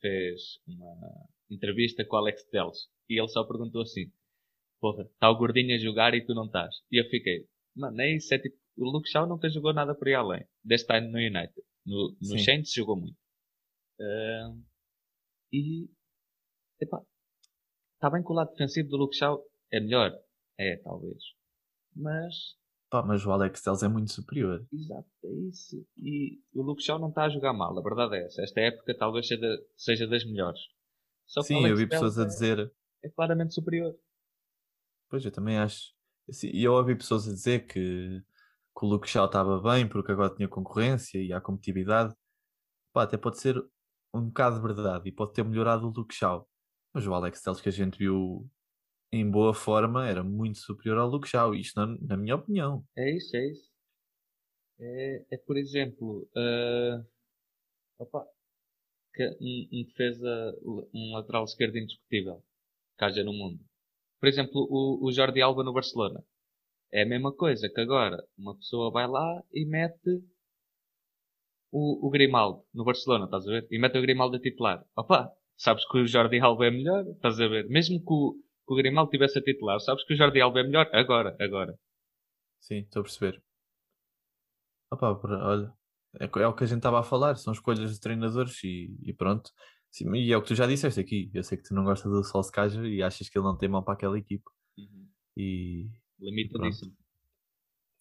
fez 0.00 0.60
uma 0.66 1.28
entrevista 1.50 2.04
com 2.04 2.16
o 2.16 2.18
Alex 2.18 2.44
Telles 2.44 2.88
e 3.08 3.18
ele 3.18 3.28
só 3.28 3.44
perguntou 3.44 3.82
assim: 3.82 4.12
Porra, 4.80 5.04
está 5.04 5.30
o 5.30 5.36
gordinho 5.36 5.74
a 5.74 5.78
jogar 5.78 6.14
e 6.14 6.24
tu 6.24 6.34
não 6.34 6.46
estás. 6.46 6.74
E 6.90 7.00
eu 7.00 7.08
fiquei, 7.08 7.46
mano, 7.74 8.00
é 8.00 8.14
isso, 8.16 8.32
é 8.32 8.38
tipo, 8.38 8.56
o 8.76 8.84
Luke 8.90 9.08
Shaw 9.08 9.26
nunca 9.26 9.48
jogou 9.48 9.72
nada 9.72 9.94
por 9.94 10.08
aí 10.08 10.14
além. 10.14 10.46
Deste 10.62 10.92
ano 10.94 11.10
no 11.10 11.18
United. 11.18 11.54
No, 11.84 12.16
no. 12.20 12.38
Saints 12.38 12.72
jogou 12.72 12.96
muito. 12.96 13.16
Ah, 14.00 14.54
e, 15.52 15.88
epá, 16.80 17.02
está 17.94 18.10
bem 18.10 18.22
que 18.22 18.30
o 18.30 18.34
lado 18.34 18.50
defensivo 18.50 18.88
do 18.88 18.96
Luke 18.96 19.16
Shaw 19.16 19.42
é 19.72 19.80
melhor. 19.80 20.12
É, 20.58 20.76
talvez. 20.76 21.22
Mas, 21.94 22.56
Pá, 22.90 23.02
mas 23.02 23.24
o 23.26 23.30
Alex 23.30 23.62
Telles 23.62 23.82
é 23.82 23.88
muito 23.88 24.12
superior. 24.12 24.66
exato, 24.72 25.08
é 25.24 25.32
isso. 25.48 25.84
E 25.96 26.40
o 26.54 26.62
Luke 26.62 26.82
Shaw 26.82 26.98
não 26.98 27.08
está 27.08 27.24
a 27.24 27.28
jogar 27.28 27.52
mal, 27.52 27.76
a 27.76 27.82
verdade 27.82 28.16
é 28.16 28.26
essa. 28.26 28.42
Esta 28.42 28.60
época 28.60 28.96
talvez 28.96 29.26
seja, 29.26 29.46
seja 29.76 30.06
das 30.06 30.24
melhores. 30.24 30.60
Só 31.28 31.42
Sim, 31.42 31.66
eu 31.66 31.76
vi 31.76 31.86
pessoas 31.86 32.18
a 32.18 32.22
é- 32.22 32.26
dizer. 32.26 32.72
é 33.04 33.08
claramente 33.10 33.54
superior. 33.54 33.94
Pois, 35.08 35.24
eu 35.24 35.30
também 35.30 35.58
acho. 35.58 35.92
Assim, 36.28 36.48
E 36.52 36.64
eu 36.64 36.72
ouvi 36.72 36.94
pessoas 36.96 37.28
a 37.28 37.32
dizer 37.32 37.66
que, 37.66 38.20
que 38.76 38.84
o 38.84 38.86
Luke 38.88 39.08
Shaw 39.08 39.26
estava 39.26 39.60
bem 39.60 39.88
porque 39.88 40.12
agora 40.12 40.34
tinha 40.34 40.48
concorrência 40.48 41.18
e 41.18 41.32
há 41.32 41.40
competitividade. 41.40 42.14
Pá, 42.92 43.04
até 43.04 43.16
pode 43.16 43.38
ser 43.38 43.56
um 44.12 44.26
bocado 44.26 44.56
de 44.56 44.62
verdade 44.62 45.08
e 45.08 45.12
pode 45.12 45.32
ter 45.32 45.44
melhorado 45.44 45.86
o 45.86 45.90
Luke 45.90 46.14
Shaw. 46.14 46.48
Mas 46.92 47.06
o 47.06 47.14
Alex 47.14 47.42
Telles 47.42 47.60
que 47.60 47.68
a 47.68 47.72
gente 47.72 47.98
viu 47.98 48.48
em 49.12 49.30
boa 49.30 49.54
forma 49.54 50.06
era 50.06 50.22
muito 50.22 50.58
superior 50.58 50.98
ao 50.98 51.08
Luke 51.08 51.28
Shaw. 51.28 51.54
Isto 51.54 51.80
na, 51.80 51.98
na 52.00 52.16
minha 52.16 52.36
opinião. 52.36 52.84
É 52.96 53.10
isso, 53.10 53.36
é 53.36 53.46
isso. 53.46 53.68
É, 54.80 55.24
é 55.32 55.36
por 55.38 55.56
exemplo, 55.56 56.28
ah, 56.36 57.02
opa, 57.98 58.26
um, 59.40 59.68
um 59.72 59.84
defesa, 59.84 60.54
um 60.94 61.12
lateral 61.14 61.44
esquerdo 61.44 61.76
indiscutível 61.76 62.42
que 62.98 63.04
haja 63.04 63.22
no 63.24 63.32
mundo. 63.32 63.60
Por 64.20 64.28
exemplo, 64.28 64.66
o, 64.70 65.06
o 65.06 65.12
Jordi 65.12 65.40
Alba 65.40 65.62
no 65.62 65.72
Barcelona. 65.72 66.22
É 66.92 67.02
a 67.02 67.06
mesma 67.06 67.32
coisa 67.34 67.68
que 67.68 67.80
agora 67.80 68.16
uma 68.36 68.56
pessoa 68.56 68.90
vai 68.90 69.06
lá 69.06 69.42
e 69.52 69.66
mete 69.66 70.22
o, 71.70 72.06
o 72.06 72.10
Grimaldo 72.10 72.64
no 72.72 72.84
Barcelona, 72.84 73.26
estás 73.26 73.46
a 73.46 73.50
ver? 73.50 73.68
E 73.70 73.78
mete 73.78 73.98
o 73.98 74.02
Grimaldo 74.02 74.36
a 74.36 74.40
titular. 74.40 74.84
Opa, 74.96 75.30
sabes 75.56 75.86
que 75.86 75.98
o 75.98 76.06
Jordi 76.06 76.40
Alba 76.40 76.66
é 76.66 76.70
melhor, 76.70 77.04
estás 77.08 77.38
a 77.40 77.46
ver? 77.46 77.68
Mesmo 77.68 77.98
que 78.00 78.12
o, 78.12 78.32
que 78.66 78.72
o 78.72 78.76
Grimaldo 78.76 79.10
tivesse 79.10 79.38
a 79.38 79.42
titular, 79.42 79.78
sabes 79.80 80.04
que 80.04 80.14
o 80.14 80.16
Jordi 80.16 80.40
Alba 80.40 80.60
é 80.60 80.62
melhor 80.62 80.88
agora, 80.92 81.36
agora. 81.38 81.78
Sim, 82.60 82.80
estou 82.80 83.00
a 83.00 83.04
perceber. 83.04 83.42
Opa, 84.90 85.20
olha, 85.22 85.72
é, 86.20 86.24
é 86.24 86.46
o 86.46 86.54
que 86.54 86.64
a 86.64 86.66
gente 86.66 86.78
estava 86.78 87.00
a 87.00 87.02
falar, 87.02 87.36
são 87.36 87.52
escolhas 87.52 87.92
de 87.92 88.00
treinadores 88.00 88.62
e, 88.64 88.96
e 89.02 89.12
pronto. 89.12 89.50
Sim, 89.90 90.14
e 90.14 90.32
é 90.32 90.36
o 90.36 90.42
que 90.42 90.48
tu 90.48 90.54
já 90.54 90.66
disseste 90.66 91.00
aqui. 91.00 91.30
Eu 91.32 91.42
sei 91.42 91.56
que 91.56 91.64
tu 91.64 91.74
não 91.74 91.84
gostas 91.84 92.10
do 92.10 92.22
Solskjaer 92.22 92.84
e 92.84 93.02
achas 93.02 93.28
que 93.28 93.38
ele 93.38 93.46
não 93.46 93.56
tem 93.56 93.68
mão 93.68 93.82
para 93.82 93.94
aquela 93.94 94.18
equipa. 94.18 94.50
E 95.36 95.88
Limitadíssimo. 96.18 96.96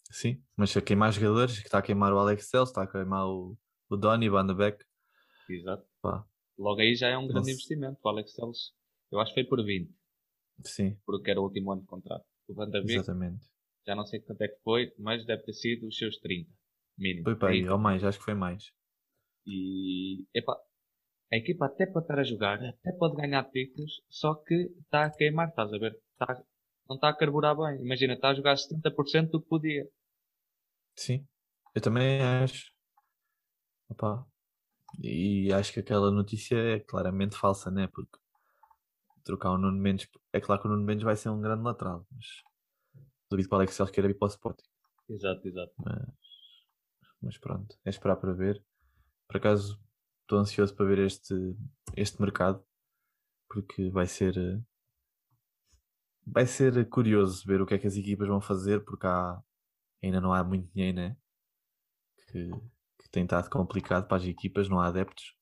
sim, 0.09 0.41
mas 0.55 0.75
a 0.75 0.81
queimar 0.81 1.13
jogadores, 1.13 1.59
que 1.59 1.67
está 1.67 1.77
a 1.77 1.81
queimar 1.81 2.11
o 2.11 2.17
Alex 2.17 2.49
Telles, 2.49 2.69
está 2.69 2.83
a 2.83 2.87
queimar 2.87 3.27
o, 3.27 3.57
o 3.89 3.95
Donny 3.95 4.27
Van 4.27 4.45
de 4.45 4.55
Beek. 4.55 4.83
Exato. 5.49 5.85
Pá, 6.01 6.25
Logo 6.57 6.81
aí 6.81 6.95
já 6.95 7.09
é 7.09 7.17
um 7.17 7.27
grande 7.27 7.39
Nossa. 7.39 7.51
investimento. 7.51 7.99
O 8.03 8.09
Alex 8.09 8.33
Telles, 8.33 8.73
eu 9.11 9.19
acho 9.19 9.33
que 9.33 9.41
foi 9.41 9.47
por 9.47 9.63
20, 9.63 9.93
sim, 10.65 10.97
porque 11.05 11.29
era 11.29 11.39
o 11.39 11.43
último 11.43 11.71
ano 11.71 11.81
de 11.81 11.87
contrato. 11.87 12.25
O 12.47 12.53
Van 12.55 12.69
der 12.69 12.81
Beek, 12.81 12.95
exatamente. 12.95 13.45
já 13.85 13.95
não 13.95 14.05
sei 14.05 14.19
quanto 14.19 14.41
é 14.41 14.47
que 14.47 14.59
foi, 14.63 14.91
mas 14.97 15.23
deve 15.25 15.43
ter 15.43 15.53
sido 15.53 15.87
os 15.87 15.95
seus 15.95 16.17
30, 16.17 16.49
mínimo. 16.97 17.23
Foi 17.23 17.35
para 17.35 17.49
aí, 17.49 17.59
30. 17.59 17.73
ou 17.73 17.79
mais, 17.79 18.03
acho 18.03 18.17
que 18.19 18.25
foi 18.25 18.33
mais. 18.33 18.71
E, 19.45 20.25
epá, 20.33 20.57
a 21.31 21.35
equipa 21.37 21.65
até 21.65 21.85
pode 21.85 22.05
estar 22.05 22.19
a 22.19 22.23
jogar, 22.23 22.63
até 22.63 22.91
pode 22.97 23.15
ganhar 23.15 23.43
títulos, 23.49 24.01
só 24.09 24.35
que 24.35 24.55
está 24.81 25.05
a 25.05 25.11
queimar, 25.11 25.49
estás 25.49 25.73
a 25.73 25.77
ver? 25.77 25.97
Não 26.87 26.95
está 26.95 27.09
a 27.09 27.15
carburar 27.15 27.55
bem. 27.55 27.83
Imagina, 27.83 28.13
está 28.13 28.29
a 28.29 28.33
jogar 28.33 28.55
70% 28.55 29.29
do 29.29 29.41
que 29.41 29.47
podia. 29.47 29.87
Sim, 30.95 31.27
eu 31.75 31.81
também 31.81 32.21
acho. 32.21 32.71
Opa. 33.89 34.25
E 35.03 35.51
acho 35.53 35.73
que 35.73 35.81
aquela 35.81 36.09
notícia 36.09 36.55
é 36.55 36.79
claramente 36.79 37.37
falsa, 37.37 37.69
né? 37.69 37.87
Porque 37.87 38.17
trocar 39.23 39.51
o 39.51 39.57
Nuno 39.57 39.77
Mendes. 39.77 40.07
É 40.31 40.39
claro 40.39 40.61
que 40.61 40.67
o 40.67 40.71
Nuno 40.71 40.83
Mendes 40.83 41.03
vai 41.03 41.15
ser 41.15 41.29
um 41.29 41.41
grande 41.41 41.63
lateral, 41.63 42.05
mas 42.09 42.25
duvido 43.29 43.49
qual 43.49 43.61
é 43.61 43.65
que 43.65 43.73
se 43.73 43.81
ele 43.81 43.91
queira 43.91 44.09
ir 44.09 44.13
para 44.13 44.25
o 44.25 44.29
Sporting. 44.29 44.63
Exato, 45.09 45.45
exato. 45.47 45.73
Mas, 45.77 46.26
mas 47.21 47.37
pronto, 47.37 47.77
é 47.85 47.89
esperar 47.89 48.17
para 48.17 48.33
ver. 48.33 48.63
Por 49.27 49.37
acaso 49.37 49.79
estou 50.21 50.39
ansioso 50.39 50.75
para 50.75 50.85
ver 50.85 50.99
este, 50.99 51.33
este 51.95 52.21
mercado 52.21 52.63
porque 53.49 53.89
vai 53.89 54.05
ser 54.05 54.35
vai 56.25 56.45
ser 56.45 56.87
curioso 56.89 57.45
ver 57.45 57.61
o 57.61 57.65
que 57.65 57.73
é 57.73 57.77
que 57.79 57.87
as 57.87 57.95
equipas 57.95 58.27
vão 58.27 58.41
fazer 58.41 58.83
porque 58.83 59.07
há, 59.07 59.41
ainda 60.03 60.19
não 60.19 60.33
há 60.33 60.43
muito 60.43 60.71
dinheiro, 60.73 60.97
né? 60.97 61.17
Que, 62.27 62.49
que 62.99 63.09
tem 63.09 63.23
estado 63.23 63.49
complicado 63.49 64.07
para 64.07 64.17
as 64.17 64.25
equipas, 64.25 64.67
não 64.67 64.79
há 64.81 64.87
adeptos. 64.87 65.33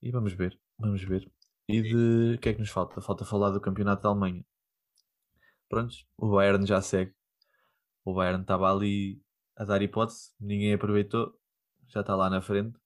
E 0.00 0.12
vamos 0.12 0.32
ver, 0.32 0.58
vamos 0.78 1.02
ver. 1.02 1.30
E 1.68 1.82
de 1.82 2.34
o 2.36 2.38
que 2.38 2.50
é 2.50 2.54
que 2.54 2.60
nos 2.60 2.70
falta? 2.70 3.00
Falta 3.00 3.24
falar 3.24 3.50
do 3.50 3.60
campeonato 3.60 4.02
da 4.02 4.10
Alemanha. 4.10 4.44
Prontos, 5.68 6.06
o 6.16 6.30
Bayern 6.30 6.64
já 6.66 6.80
segue. 6.80 7.14
O 8.04 8.14
Bayern 8.14 8.42
estava 8.42 8.70
ali 8.72 9.23
a 9.56 9.64
dar 9.64 9.82
hipótese, 9.82 10.32
ninguém 10.40 10.74
aproveitou, 10.74 11.38
já 11.88 12.00
está 12.00 12.14
lá 12.14 12.28
na 12.28 12.40
frente 12.40 12.78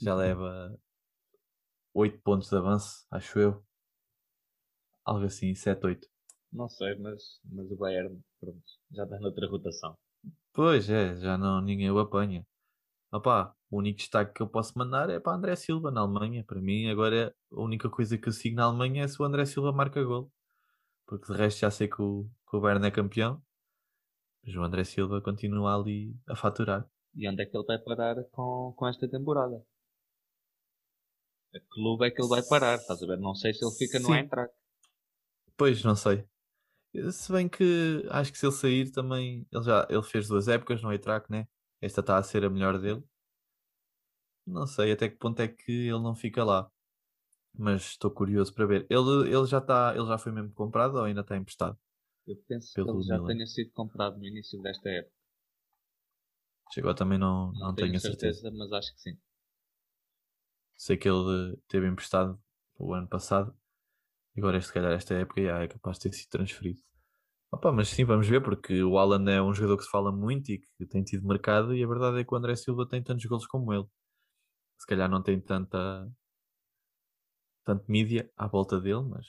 já 0.00 0.14
leva 0.14 0.78
8 1.94 2.20
pontos 2.22 2.48
de 2.50 2.56
avanço, 2.56 3.06
acho 3.10 3.38
eu. 3.38 3.64
Algo 5.04 5.24
assim, 5.24 5.54
7, 5.54 5.86
8. 5.86 6.08
Não 6.52 6.68
sei, 6.68 6.94
mas, 6.96 7.40
mas 7.44 7.70
o 7.70 7.76
Bayern 7.76 8.20
pronto, 8.40 8.62
já 8.90 9.04
está 9.04 9.18
noutra 9.18 9.48
rotação. 9.48 9.96
Pois 10.52 10.88
é, 10.90 11.16
já 11.16 11.38
não 11.38 11.60
ninguém 11.60 11.90
o 11.90 11.98
apanha. 11.98 12.46
Opa, 13.12 13.54
o 13.70 13.78
único 13.78 13.98
destaque 13.98 14.34
que 14.34 14.42
eu 14.42 14.48
posso 14.48 14.76
mandar 14.76 15.08
é 15.08 15.18
para 15.18 15.36
André 15.36 15.56
Silva 15.56 15.90
na 15.90 16.00
Alemanha. 16.00 16.44
Para 16.44 16.60
mim, 16.60 16.88
agora 16.88 17.34
a 17.50 17.60
única 17.60 17.88
coisa 17.88 18.18
que 18.18 18.28
eu 18.28 18.32
sigo 18.32 18.56
na 18.56 18.64
Alemanha 18.64 19.04
é 19.04 19.08
se 19.08 19.20
o 19.20 19.24
André 19.24 19.46
Silva 19.46 19.72
marca 19.72 20.02
gol. 20.02 20.30
Porque 21.06 21.32
de 21.32 21.38
resto 21.38 21.60
já 21.60 21.70
sei 21.70 21.88
que 21.88 22.02
o, 22.02 22.28
que 22.50 22.56
o 22.56 22.60
Bayern 22.60 22.86
é 22.86 22.90
campeão. 22.90 23.42
Mas 24.44 24.54
o 24.54 24.62
André 24.62 24.84
Silva 24.84 25.20
continua 25.20 25.74
ali 25.74 26.16
a 26.28 26.34
faturar. 26.34 26.88
E 27.14 27.28
onde 27.28 27.42
é 27.42 27.46
que 27.46 27.56
ele 27.56 27.66
vai 27.66 27.78
parar 27.78 28.22
com, 28.30 28.72
com 28.76 28.86
esta 28.86 29.08
temporada? 29.08 29.62
A 31.54 31.60
clube 31.70 32.06
é 32.06 32.10
que 32.10 32.20
ele 32.20 32.28
vai 32.28 32.42
parar, 32.42 32.76
estás 32.76 33.02
a 33.02 33.06
ver? 33.06 33.18
Não 33.18 33.34
sei 33.34 33.54
se 33.54 33.64
ele 33.64 33.74
fica 33.74 33.98
no 33.98 34.14
Eintracht. 34.14 34.54
Pois, 35.56 35.82
não 35.82 35.96
sei. 35.96 36.24
Se 37.10 37.32
bem 37.32 37.48
que 37.48 38.06
acho 38.10 38.32
que 38.32 38.38
se 38.38 38.46
ele 38.46 38.52
sair 38.52 38.90
também. 38.92 39.46
Ele 39.52 39.64
já 39.64 39.86
ele 39.90 40.02
fez 40.02 40.28
duas 40.28 40.48
épocas 40.48 40.82
no 40.82 40.92
Eintracht, 40.92 41.30
né? 41.30 41.48
Esta 41.80 42.00
está 42.00 42.18
a 42.18 42.22
ser 42.22 42.44
a 42.44 42.50
melhor 42.50 42.78
dele. 42.78 43.02
Não 44.46 44.66
sei 44.66 44.92
até 44.92 45.08
que 45.08 45.16
ponto 45.16 45.40
é 45.40 45.48
que 45.48 45.72
ele 45.72 46.02
não 46.02 46.14
fica 46.14 46.44
lá. 46.44 46.70
Mas 47.56 47.82
estou 47.90 48.10
curioso 48.10 48.54
para 48.54 48.66
ver. 48.66 48.86
Ele, 48.90 49.28
ele 49.34 49.46
já 49.46 49.58
está. 49.58 49.94
Ele 49.96 50.06
já 50.06 50.18
foi 50.18 50.32
mesmo 50.32 50.52
comprado 50.52 50.96
ou 50.96 51.04
ainda 51.04 51.22
está 51.22 51.36
emprestado? 51.36 51.78
Eu 52.28 52.36
penso 52.46 52.74
que 52.74 52.80
ele 52.80 53.02
já 53.04 53.16
Milan. 53.16 53.26
tenha 53.26 53.46
sido 53.46 53.72
comprado 53.72 54.18
no 54.18 54.24
início 54.26 54.60
desta 54.60 54.90
época. 54.90 55.16
Chegou 56.72 56.94
também 56.94 57.18
não, 57.18 57.50
não, 57.52 57.60
não 57.68 57.74
tenho, 57.74 57.88
tenho 57.88 58.00
certeza, 58.00 58.40
certeza, 58.40 58.56
mas 58.56 58.70
acho 58.72 58.94
que 58.94 59.00
sim. 59.00 59.18
Sei 60.76 60.96
que 60.98 61.08
ele 61.08 61.56
teve 61.66 61.88
emprestado 61.88 62.38
o 62.78 62.92
ano 62.92 63.08
passado. 63.08 63.56
Agora, 64.36 64.60
se 64.60 64.72
calhar, 64.72 64.92
esta 64.92 65.14
época 65.14 65.42
já 65.42 65.62
é 65.62 65.68
capaz 65.68 65.98
de 65.98 66.10
ter 66.10 66.16
sido 66.16 66.28
transferido. 66.28 66.80
Opa, 67.50 67.72
mas 67.72 67.88
sim, 67.88 68.04
vamos 68.04 68.28
ver, 68.28 68.42
porque 68.42 68.82
o 68.82 68.98
Alan 68.98 69.28
é 69.30 69.40
um 69.40 69.54
jogador 69.54 69.78
que 69.78 69.84
se 69.84 69.90
fala 69.90 70.12
muito 70.12 70.52
e 70.52 70.58
que 70.58 70.86
tem 70.86 71.02
tido 71.02 71.26
mercado, 71.26 71.74
e 71.74 71.82
a 71.82 71.88
verdade 71.88 72.20
é 72.20 72.24
que 72.24 72.32
o 72.32 72.36
André 72.36 72.54
Silva 72.54 72.86
tem 72.86 73.02
tantos 73.02 73.24
gols 73.24 73.46
como 73.46 73.72
ele. 73.72 73.86
Se 74.78 74.86
calhar 74.86 75.10
não 75.10 75.22
tem 75.22 75.40
tanta 75.40 76.06
tanto 77.64 77.90
mídia 77.90 78.30
à 78.36 78.46
volta 78.46 78.80
dele, 78.80 79.02
mas 79.02 79.26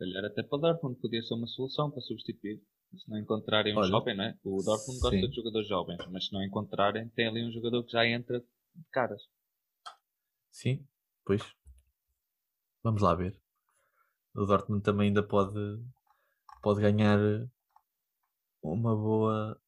calhar 0.00 0.24
até 0.24 0.42
para 0.42 0.56
o 0.56 0.60
Dortmund 0.60 0.98
podia 0.98 1.22
ser 1.22 1.34
uma 1.34 1.46
solução 1.46 1.90
para 1.90 2.00
substituir. 2.00 2.60
Se 2.96 3.08
não 3.08 3.18
encontrarem 3.18 3.72
um 3.72 3.78
Olha, 3.78 3.88
jovem, 3.88 4.16
não 4.16 4.24
é? 4.24 4.36
O 4.42 4.56
Dortmund 4.56 4.98
sim. 4.98 5.00
gosta 5.00 5.28
de 5.28 5.36
jogadores 5.36 5.68
jovens, 5.68 5.98
mas 6.10 6.26
se 6.26 6.32
não 6.32 6.42
encontrarem, 6.42 7.08
tem 7.10 7.28
ali 7.28 7.44
um 7.44 7.52
jogador 7.52 7.84
que 7.84 7.92
já 7.92 8.04
entra 8.04 8.40
de 8.40 8.84
caras. 8.90 9.22
Sim, 10.50 10.84
pois. 11.24 11.42
Vamos 12.82 13.00
lá 13.00 13.14
ver. 13.14 13.40
O 14.34 14.44
Dortmund 14.44 14.82
também 14.82 15.08
ainda 15.08 15.22
pode, 15.22 15.54
pode 16.62 16.80
ganhar 16.80 17.18
uma 18.62 18.96
boa, 18.96 19.60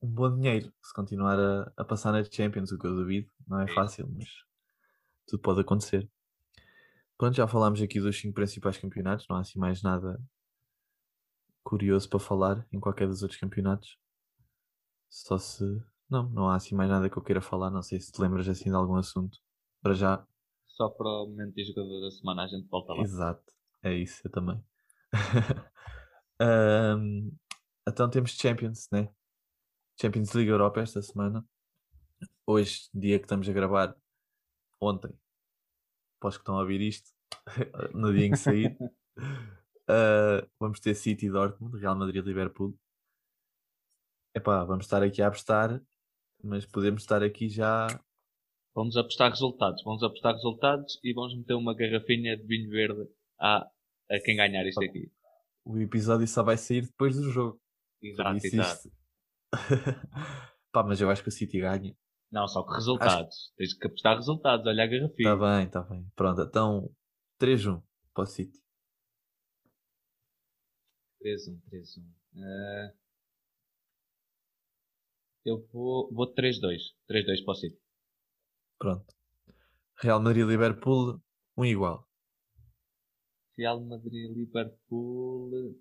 um 0.00 0.08
bom 0.08 0.32
dinheiro 0.36 0.72
se 0.82 0.94
continuar 0.94 1.38
a, 1.38 1.72
a 1.76 1.84
passar 1.84 2.12
na 2.12 2.22
Champions, 2.22 2.70
o 2.70 2.78
que 2.78 2.86
eu 2.86 2.94
duvido. 2.94 3.28
Não 3.48 3.60
é 3.60 3.66
fácil, 3.74 4.08
mas 4.08 4.28
tudo 5.26 5.42
pode 5.42 5.60
acontecer. 5.60 6.08
Pronto, 7.18 7.34
já 7.34 7.48
falámos 7.48 7.82
aqui 7.82 8.00
dos 8.00 8.16
cinco 8.16 8.34
principais 8.34 8.78
campeonatos, 8.78 9.26
não 9.28 9.36
há 9.36 9.40
assim 9.40 9.58
mais 9.58 9.82
nada 9.82 10.22
curioso 11.64 12.08
para 12.08 12.20
falar 12.20 12.66
em 12.72 12.78
qualquer 12.78 13.08
dos 13.08 13.22
outros 13.22 13.40
campeonatos. 13.40 13.98
Só 15.10 15.36
se. 15.36 15.64
Não, 16.08 16.28
não 16.30 16.48
há 16.48 16.54
assim 16.54 16.76
mais 16.76 16.88
nada 16.88 17.10
que 17.10 17.18
eu 17.18 17.22
queira 17.22 17.40
falar. 17.40 17.70
Não 17.70 17.82
sei 17.82 18.00
se 18.00 18.12
te 18.12 18.20
lembras 18.20 18.48
assim 18.48 18.70
de 18.70 18.76
algum 18.76 18.94
assunto 18.94 19.36
para 19.82 19.94
já. 19.94 20.24
Só 20.68 20.88
para 20.88 21.08
o 21.08 21.26
momento 21.26 21.54
de 21.54 21.64
jogador 21.64 22.00
da 22.00 22.10
semana 22.12 22.44
a 22.44 22.46
gente 22.46 22.68
volta 22.68 22.94
lá. 22.94 23.02
Exato, 23.02 23.52
é 23.82 23.94
isso, 23.94 24.22
eu 24.24 24.30
também. 24.30 24.64
um, 26.40 27.36
então 27.86 28.08
temos 28.08 28.30
Champions, 28.30 28.88
né? 28.92 29.12
Champions 30.00 30.32
League 30.34 30.50
Europa 30.50 30.80
esta 30.80 31.02
semana. 31.02 31.44
Hoje, 32.46 32.88
dia 32.94 33.18
que 33.18 33.24
estamos 33.24 33.48
a 33.48 33.52
gravar, 33.52 33.96
ontem, 34.80 35.12
após 36.18 36.36
que 36.36 36.42
estão 36.42 36.56
a 36.56 36.60
ouvir 36.60 36.80
isto, 36.80 37.10
no 37.94 38.12
dia 38.12 38.26
em 38.26 38.30
que 38.30 38.36
sair, 38.36 38.76
uh, 38.80 40.46
vamos 40.60 40.80
ter 40.80 40.94
City 40.94 41.30
Dortmund, 41.30 41.78
Real 41.78 41.96
Madrid 41.96 42.24
Liverpool. 42.24 42.74
Epá, 44.34 44.64
vamos 44.64 44.84
estar 44.84 45.02
aqui 45.02 45.22
a 45.22 45.28
apostar, 45.28 45.80
mas 46.42 46.66
podemos 46.66 47.02
estar 47.02 47.22
aqui 47.22 47.48
já 47.48 47.88
Vamos 48.78 48.96
apostar 48.96 49.30
resultados. 49.30 49.82
Vamos 49.82 50.04
apostar 50.04 50.34
resultados 50.34 51.00
e 51.02 51.12
vamos 51.12 51.36
meter 51.36 51.54
uma 51.54 51.74
garrafinha 51.74 52.36
de 52.36 52.44
vinho 52.44 52.70
verde 52.70 53.08
a, 53.36 53.68
a 54.08 54.20
quem 54.24 54.36
ganhar 54.36 54.64
isto 54.68 54.84
aqui. 54.84 55.10
O 55.64 55.76
episódio 55.78 56.28
só 56.28 56.44
vai 56.44 56.56
sair 56.56 56.82
depois 56.82 57.16
do 57.16 57.28
jogo. 57.28 57.60
Exato, 58.00 58.46
exato. 58.46 58.92
Pá, 60.70 60.84
mas 60.84 61.00
eu 61.00 61.10
acho 61.10 61.24
que 61.24 61.28
o 61.28 61.32
City 61.32 61.58
ganha. 61.58 61.92
Não, 62.30 62.46
só 62.46 62.62
que 62.62 62.74
resultados. 62.74 63.34
Acho... 63.34 63.56
Tens 63.56 63.74
que 63.74 63.86
apostar 63.86 64.16
resultados. 64.16 64.66
Olha 64.66 64.84
a 64.84 64.86
garrafinha. 64.86 65.32
Está 65.32 65.36
bem, 65.36 65.66
está 65.66 65.82
bem. 65.82 66.12
Pronto, 66.14 66.42
então 66.42 66.94
3-1 67.40 67.82
para 68.12 68.24
o 68.24 68.26
City. 68.26 68.62
3-1, 71.22 71.60
3-1. 71.70 72.02
Uh... 72.34 72.98
Eu 75.44 75.66
vou, 75.72 76.12
vou 76.12 76.34
3-2. 76.34 76.94
3-2 77.08 77.44
para 77.44 77.52
o 77.52 77.54
City. 77.54 77.80
Pronto. 78.78 79.14
Real 80.00 80.20
Madrid-Liverpool, 80.20 81.20
um 81.56 81.64
igual. 81.64 82.06
Real 83.56 83.80
Madrid-Liverpool. 83.80 85.74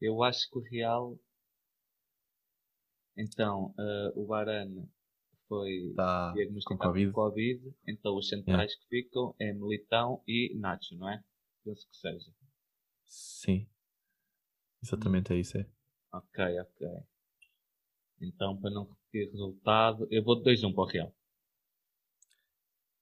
Eu 0.00 0.22
acho 0.22 0.48
que 0.48 0.58
o 0.58 0.62
Real. 0.62 1.18
Então, 3.16 3.74
uh, 3.78 4.20
o 4.20 4.26
Varane 4.26 4.88
foi 5.48 5.92
tá 5.94 6.32
diagnosticado 6.32 6.78
com 6.78 6.86
COVID. 6.88 7.12
COVID. 7.12 7.74
Então, 7.86 8.16
os 8.16 8.28
centrais 8.28 8.72
yeah. 8.72 8.74
que 8.74 8.88
ficam 8.88 9.34
é 9.40 9.52
Militão 9.52 10.22
e 10.26 10.54
Nacho, 10.58 10.96
não 10.96 11.08
é? 11.08 11.22
Penso 11.64 11.88
que 11.88 11.96
seja. 11.96 12.30
Sim. 13.04 13.68
Exatamente 14.82 15.32
é 15.32 15.36
isso, 15.36 15.58
é. 15.58 15.66
Ok, 16.12 16.60
ok. 16.60 16.88
Então, 18.20 18.56
para 18.56 18.70
não 18.70 18.84
repetir 18.84 19.30
resultado, 19.30 20.06
eu 20.10 20.22
vou 20.22 20.40
de 20.42 20.50
2-1 20.50 20.74
para 20.74 20.82
o 20.82 20.86
Real. 20.86 21.14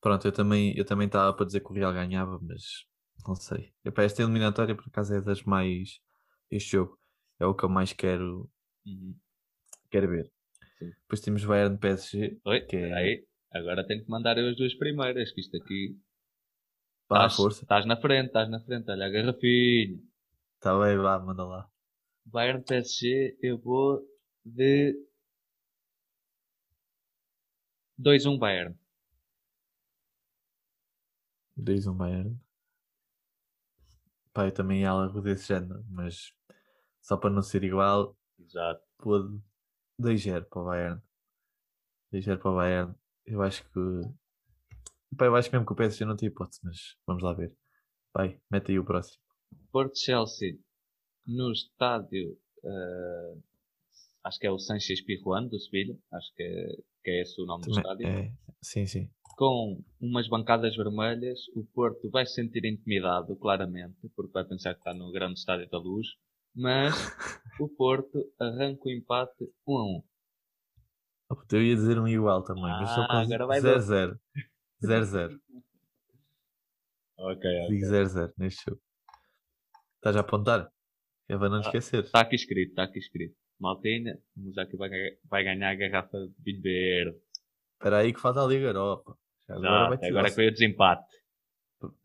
Pronto, 0.00 0.26
eu 0.26 0.33
também 0.33 0.76
eu 0.76 0.85
também 0.85 1.07
estava 1.07 1.33
para 1.33 1.46
dizer 1.46 1.61
que 1.61 1.70
o 1.70 1.72
Real 1.72 1.92
ganhava, 1.92 2.38
mas 2.42 2.87
não 3.26 3.35
sei. 3.35 3.72
Epá, 3.85 4.02
esta 4.02 4.22
eliminatória 4.22 4.74
por 4.74 4.87
acaso 4.87 5.14
é 5.14 5.20
das 5.20 5.42
mais. 5.44 6.00
Este 6.50 6.72
jogo 6.72 6.98
é 7.38 7.46
o 7.46 7.54
que 7.54 7.64
eu 7.64 7.68
mais 7.68 7.92
quero, 7.92 8.50
uhum. 8.85 9.14
quero 9.90 10.09
ver. 10.09 10.30
Sim. 10.78 10.90
Depois 10.90 11.20
temos 11.20 11.44
Bayern 11.44 11.78
PSG. 11.78 12.40
Oi, 12.44 12.60
que 12.62 12.76
é... 12.76 12.92
aí. 12.92 13.26
Agora 13.52 13.87
tenho 13.87 14.04
que 14.04 14.10
mandar 14.10 14.37
eu 14.37 14.48
as 14.48 14.56
duas 14.56 14.74
primeiras, 14.74 15.30
que 15.30 15.40
isto 15.40 15.56
aqui. 15.56 15.96
Pá, 17.06 17.30
força. 17.30 17.62
Estás 17.62 17.87
na 17.87 17.96
frente, 17.96 18.26
estás 18.26 18.50
na 18.50 18.60
frente, 18.60 18.90
olha 18.90 19.06
a 19.06 19.10
garrafinha. 19.10 20.00
Está 20.56 20.78
bem, 20.78 20.96
vá, 20.96 21.18
manda 21.20 21.44
lá. 21.44 21.70
Bayern 22.24 22.64
PSG, 22.64 23.38
eu 23.40 23.58
vou 23.58 24.02
de 24.44 24.96
2-1 27.98 28.38
Bayern. 28.38 28.74
2-1 31.56 31.96
Bayern. 31.96 32.40
Pá, 34.32 34.46
eu 34.46 34.52
também 34.52 34.80
ia 34.80 34.90
algo 34.90 35.20
desse 35.20 35.48
género, 35.48 35.84
mas 35.88 36.32
só 37.00 37.16
para 37.16 37.30
não 37.30 37.42
ser 37.42 37.62
igual, 37.62 38.16
Exato. 38.40 38.82
vou 38.98 39.28
de 39.28 39.40
2-0 40.00 40.44
para 40.48 40.61
o 40.61 40.64
Bayern. 40.64 41.02
2-0 42.12 42.38
para 42.38 42.50
o 42.50 42.54
Bayern. 42.57 42.94
Eu 43.26 43.42
acho 43.42 43.64
que. 43.70 43.78
Eu 45.20 45.35
acho 45.37 45.50
mesmo 45.52 45.66
que 45.66 45.72
o 45.72 45.76
PSG 45.76 46.04
não 46.04 46.16
tem 46.16 46.28
hipótese, 46.28 46.61
mas 46.64 46.96
vamos 47.07 47.22
lá 47.22 47.33
ver. 47.33 47.54
Vai, 48.12 48.40
mete 48.50 48.72
aí 48.72 48.78
o 48.78 48.85
próximo. 48.85 49.22
Porto 49.70 49.96
Chelsea 49.98 50.59
no 51.26 51.52
estádio, 51.52 52.37
eh, 52.64 53.35
acho 54.24 54.38
que 54.38 54.46
é 54.46 54.50
o 54.50 54.59
Sanchez 54.59 55.00
Pizjuán 55.00 55.46
do 55.46 55.59
Sevilha, 55.59 55.96
acho 56.12 56.35
que 56.35 56.42
é, 56.42 56.66
que 57.02 57.11
é 57.11 57.22
esse 57.22 57.40
o 57.40 57.46
nome 57.46 57.64
do 57.64 57.72
Também- 57.72 57.80
estádio. 57.80 58.07
é, 58.09 58.33
sim, 58.61 58.87
sim. 58.87 59.11
Com 59.37 59.83
umas 60.00 60.28
bancadas 60.28 60.76
vermelhas, 60.76 61.40
o 61.57 61.64
Porto 61.64 62.11
vai 62.11 62.26
se 62.26 62.35
sentir 62.35 62.64
intimidado, 62.64 63.35
claramente, 63.37 64.09
porque 64.14 64.33
vai 64.33 64.44
pensar 64.44 64.74
que 64.74 64.80
está 64.80 64.92
no 64.94 65.11
grande 65.12 65.38
estádio 65.38 65.68
da 65.70 65.78
luz, 65.78 66.07
mas 66.55 66.95
o 67.61 67.69
Porto 67.69 68.19
arranca 68.40 68.83
o 68.87 68.90
empate 68.90 69.45
1 69.67 69.77
a 69.77 69.83
1. 69.85 70.05
Oh, 71.31 71.37
puta, 71.37 71.57
Eu 71.57 71.62
ia 71.62 71.75
dizer 71.75 71.99
um 71.99 72.07
igual 72.09 72.43
também, 72.45 72.64
mas 72.64 72.90
só 72.90 73.03
Ah, 73.03 73.07
com 73.09 73.12
agora 73.14 73.47
vai 73.47 73.61
0-0. 73.61 74.19
0-0. 74.83 75.40
Ok, 77.17 77.51
Digo 77.69 77.87
0-0 77.87 78.33
neste 78.38 78.64
jogo. 78.69 78.81
Estás 79.97 80.17
a 80.17 80.21
apontar? 80.21 80.71
É 81.29 81.38
para 81.38 81.49
não 81.49 81.57
Ah. 81.59 81.61
esquecer. 81.61 82.05
Está 82.05 82.21
aqui 82.21 82.35
escrito, 82.37 82.71
está 82.71 82.83
aqui 82.85 82.99
escrito. 82.99 83.35
Maltinha, 83.59 84.19
o 84.37 84.40
Musaki 84.40 84.77
vai, 84.77 84.90
vai 85.25 85.45
ganhar 85.45 85.71
a 85.71 85.75
garrafa 85.75 86.19
de 86.19 86.35
vinho 86.43 86.61
verde. 86.61 87.17
Espera 87.75 87.99
aí 87.99 88.12
que 88.12 88.21
falta 88.21 88.43
a 88.43 88.47
Liga 88.47 88.67
Europa. 88.67 89.17
Agora, 89.49 89.88
vai 89.88 89.95
Exato, 89.95 90.07
agora 90.07 90.31
que 90.31 90.37
veio 90.37 90.49
o 90.51 90.53
desempate. 90.53 91.17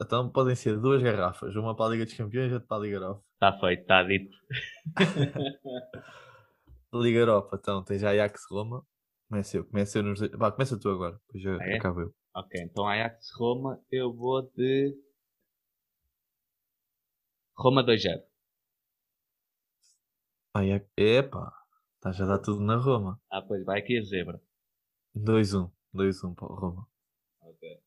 Então 0.01 0.29
podem 0.29 0.55
ser 0.55 0.79
duas 0.79 1.01
garrafas, 1.01 1.55
uma 1.55 1.75
para 1.75 1.87
a 1.87 1.89
Liga 1.89 2.05
dos 2.05 2.13
Campeões 2.13 2.51
e 2.51 2.53
outra 2.53 2.67
para 2.67 2.77
a 2.77 2.79
Liga 2.81 2.95
Europa. 2.97 3.23
Está 3.41 3.57
feito, 3.57 3.81
está 3.83 4.03
dito. 4.03 4.35
Liga 6.93 7.19
Europa, 7.19 7.55
então 7.57 7.81
tens 7.85 8.03
Ajax 8.03 8.41
Roma. 8.51 8.85
Começa 9.29 9.55
eu, 9.57 9.65
começa 9.65 9.97
eu 9.99 10.03
nos 10.03 10.19
dois. 10.19 10.31
Vá, 10.33 10.51
começa 10.51 10.77
tu 10.77 10.89
agora, 10.89 11.17
depois 11.27 11.45
eu, 11.45 11.57
Ah, 11.61 11.65
é? 11.69 11.77
acabo 11.77 12.01
eu. 12.01 12.13
Ok, 12.35 12.61
então 12.61 12.85
Ajax 12.85 13.29
Roma, 13.37 13.81
eu 13.89 14.13
vou 14.13 14.41
de. 14.51 14.93
Roma 17.55 17.81
2-0. 17.83 18.21
Ajax, 20.55 20.85
epá, 20.97 21.53
estás 21.95 22.19
a 22.19 22.25
dar 22.25 22.39
tudo 22.39 22.59
na 22.59 22.75
Roma. 22.75 23.21
Ah, 23.31 23.41
pois 23.41 23.63
vai 23.63 23.79
aqui 23.79 23.97
a 23.97 24.01
zebra. 24.03 24.41
2-1, 25.15 25.71
2-1 25.93 26.35
para 26.35 26.47
Roma. 26.47 26.85
Ok. 27.41 27.81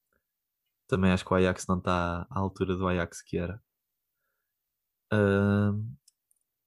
Também 0.87 1.11
acho 1.11 1.25
que 1.27 1.33
o 1.33 1.37
Ajax 1.37 1.67
não 1.67 1.77
está 1.79 2.27
à 2.31 2.39
altura 2.39 2.75
do 2.75 2.87
Ajax 2.89 3.21
que 3.23 3.37
era. 3.37 3.63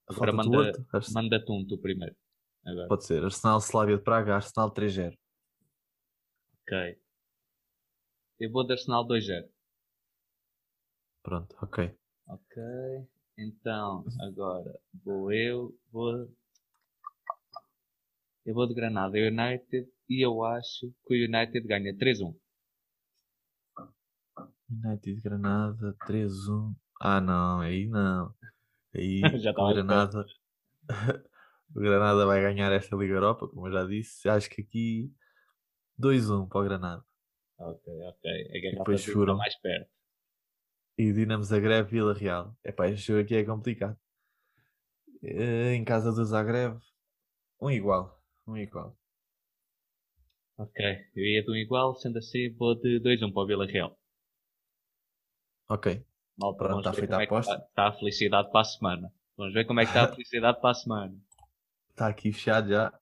Agora 0.07 0.31
manda- 0.33 0.57
outro? 0.57 0.85
Arse- 0.93 1.13
Manda-te 1.13 1.51
um 1.51 1.65
tu 1.65 1.77
primeiro. 1.79 2.15
Agora. 2.65 2.87
Pode 2.87 3.05
ser, 3.05 3.23
Arsenal 3.23 3.59
Slavia 3.59 3.97
de 3.97 4.03
Praga, 4.03 4.35
Arsenal 4.35 4.71
3-0. 4.71 5.17
Ok. 6.61 6.99
Eu 8.39 8.51
vou 8.51 8.65
de 8.65 8.73
Arsenal 8.73 9.05
2-0. 9.05 9.47
Pronto, 11.23 11.55
ok. 11.61 11.95
Ok. 12.27 12.63
Então, 13.37 14.05
agora 14.21 14.79
vou 15.03 15.31
eu, 15.31 15.77
vou. 15.91 16.27
Eu 18.45 18.53
vou 18.53 18.67
de 18.67 18.73
Granada 18.75 19.17
United 19.17 19.91
e 20.07 20.25
eu 20.25 20.43
acho 20.43 20.91
que 21.05 21.13
o 21.15 21.25
United 21.27 21.67
ganha 21.67 21.95
3-1. 21.97 22.35
United 24.69 25.21
Granada 25.21 25.95
3-1. 26.07 26.75
Ah 26.99 27.19
não, 27.21 27.61
aí 27.61 27.87
não. 27.87 28.33
Aí 28.93 29.21
Já 29.41 29.49
o 29.49 29.51
estava 29.51 29.73
Granada. 29.73 30.25
o 31.75 31.79
Granada 31.79 32.25
vai 32.25 32.41
ganhar 32.41 32.71
esta 32.71 32.95
Liga 32.95 33.13
Europa, 33.13 33.47
como 33.47 33.67
eu 33.67 33.73
já 33.73 33.85
disse. 33.85 34.27
Acho 34.29 34.49
que 34.49 34.61
aqui 34.61 35.11
2-1 35.97 36.47
para 36.47 36.61
o 36.61 36.63
Granada. 36.63 37.03
Ok, 37.57 37.93
ok. 38.07 38.31
A 38.31 38.61
garrafa 38.61 38.91
depois 38.91 39.07
está 39.07 39.33
mais 39.33 39.55
perto. 39.61 39.89
E 40.97 41.11
Dinamo 41.11 41.43
Zagreb 41.43 41.89
Vila 41.89 42.13
Real. 42.13 42.55
Epá, 42.63 42.87
este 42.87 43.07
jogo 43.07 43.21
aqui 43.21 43.35
é 43.35 43.43
complicado. 43.43 43.97
Eh, 45.21 45.73
Em 45.73 45.83
casa 45.83 46.11
do 46.11 46.23
Zagreb, 46.23 46.77
um 47.61 47.69
igual. 47.69 48.21
Um 48.47 48.55
igual. 48.57 48.97
Ok. 50.57 50.85
Eu 51.15 51.23
ia 51.23 51.43
de 51.43 51.51
um 51.51 51.55
igual, 51.55 51.95
sendo 51.95 52.17
assim 52.19 52.53
vou 52.55 52.75
de 52.75 52.99
2-1 52.99 53.31
para 53.33 53.43
o 53.43 53.47
Vila 53.47 53.65
Real. 53.65 53.97
Ok. 55.67 56.05
Malta, 56.37 56.57
Pronto, 56.57 56.77
está 56.77 56.93
feita 56.93 57.17
a 57.17 57.21
é 57.21 57.27
que 57.27 57.33
aposta. 57.33 57.55
está, 57.69 57.87
a 57.87 57.93
felicidade 57.93 58.51
para 58.51 58.61
a 58.61 58.65
semana. 58.65 59.13
Vamos 59.37 59.53
ver 59.53 59.65
como 59.65 59.79
é 59.81 59.83
que 59.85 59.89
está 59.91 60.03
a 60.05 60.07
felicidade 60.13 60.59
para 60.61 60.71
a 60.71 60.73
semana. 60.73 61.15
Está 61.89 62.07
aqui 62.07 62.31
fechado 62.31 62.69
já. 62.69 62.93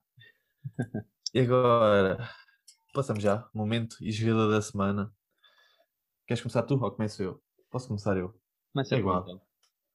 E 1.34 1.40
agora, 1.42 2.30
passamos 2.94 3.24
já. 3.24 3.50
Momento 3.54 3.98
e 4.02 4.12
jogador 4.12 4.50
da 4.52 4.62
semana. 4.62 5.14
Queres 6.28 6.42
começar 6.42 6.64
tu 6.64 6.76
ou 6.76 6.92
começo 6.92 7.22
eu? 7.24 7.42
Posso 7.70 7.88
começar 7.88 8.18
eu? 8.18 8.34
Começa 8.74 8.96
É 8.96 8.98
tu, 8.98 9.00
igual. 9.00 9.22
então. 9.24 9.42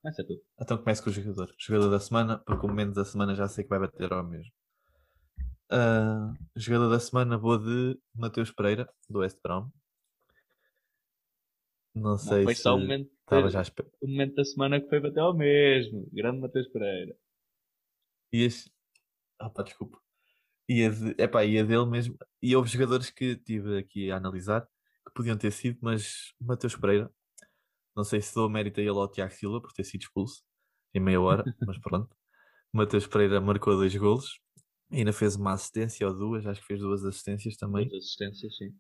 Começa 0.02 0.24
tu. 0.24 0.34
Então 0.60 0.78
começo 0.78 1.02
com 1.04 1.10
o 1.10 1.12
jogador. 1.12 1.54
Jogador 1.58 1.90
da 1.90 2.00
semana, 2.00 2.38
porque 2.38 2.66
o 2.66 2.68
momento 2.68 2.94
da 2.94 3.04
semana 3.04 3.34
já 3.34 3.48
sei 3.48 3.64
que 3.64 3.70
vai 3.70 3.78
bater 3.80 4.12
ao 4.12 4.24
mesmo. 4.24 4.52
Ah, 5.70 6.32
jogador 6.56 6.88
da 6.90 6.98
semana 7.00 7.36
vou 7.38 7.58
de 7.58 7.98
Mateus 8.14 8.50
Pereira, 8.50 8.88
do 9.08 9.20
West 9.20 9.38
Brom. 9.42 9.70
Não 11.94 12.16
Não 12.16 12.18
sei 12.18 12.44
foi 12.44 12.54
se 12.54 12.62
só 12.62 12.74
o 12.74 12.78
momento, 12.78 13.10
estava 13.28 13.50
já 13.50 13.60
a 13.60 13.84
o 14.00 14.08
momento 14.08 14.34
da 14.34 14.44
semana 14.44 14.80
que 14.80 14.88
foi 14.88 15.00
bater 15.00 15.20
ao 15.20 15.34
mesmo. 15.36 16.08
Grande 16.12 16.40
Matheus 16.40 16.68
Pereira. 16.68 17.14
Ias... 18.32 18.70
Ah 19.38 19.50
pá, 19.50 19.62
desculpa. 19.62 20.00
Ia, 20.68 20.90
de... 20.90 21.14
Epá, 21.18 21.44
ia 21.44 21.64
dele 21.64 21.86
mesmo. 21.86 22.16
E 22.42 22.54
houve 22.56 22.68
jogadores 22.68 23.10
que 23.10 23.36
tive 23.36 23.78
aqui 23.78 24.10
a 24.10 24.16
analisar 24.16 24.66
que 25.06 25.14
podiam 25.14 25.36
ter 25.36 25.50
sido, 25.50 25.78
mas 25.80 26.34
Mateus 26.40 26.76
Pereira, 26.76 27.10
não 27.96 28.04
sei 28.04 28.20
se 28.20 28.34
dou 28.34 28.48
mérito 28.48 28.80
a 28.80 28.82
ele 28.82 28.90
ao 28.90 29.10
Tiago 29.10 29.32
Silva 29.32 29.60
por 29.60 29.72
ter 29.72 29.84
sido 29.84 30.02
expulso 30.02 30.42
em 30.94 31.00
meia 31.00 31.20
hora, 31.20 31.44
mas 31.66 31.78
pronto. 31.78 32.14
Mateus 32.72 33.06
Pereira 33.06 33.40
marcou 33.40 33.74
dois 33.74 33.94
golos, 33.96 34.40
ainda 34.90 35.12
fez 35.12 35.36
uma 35.36 35.52
assistência 35.52 36.06
ou 36.06 36.14
duas, 36.14 36.46
acho 36.46 36.60
que 36.60 36.66
fez 36.66 36.80
duas 36.80 37.04
assistências 37.04 37.56
também. 37.56 37.88
Duas 37.88 38.04
assistências, 38.04 38.56
sim. 38.56 38.74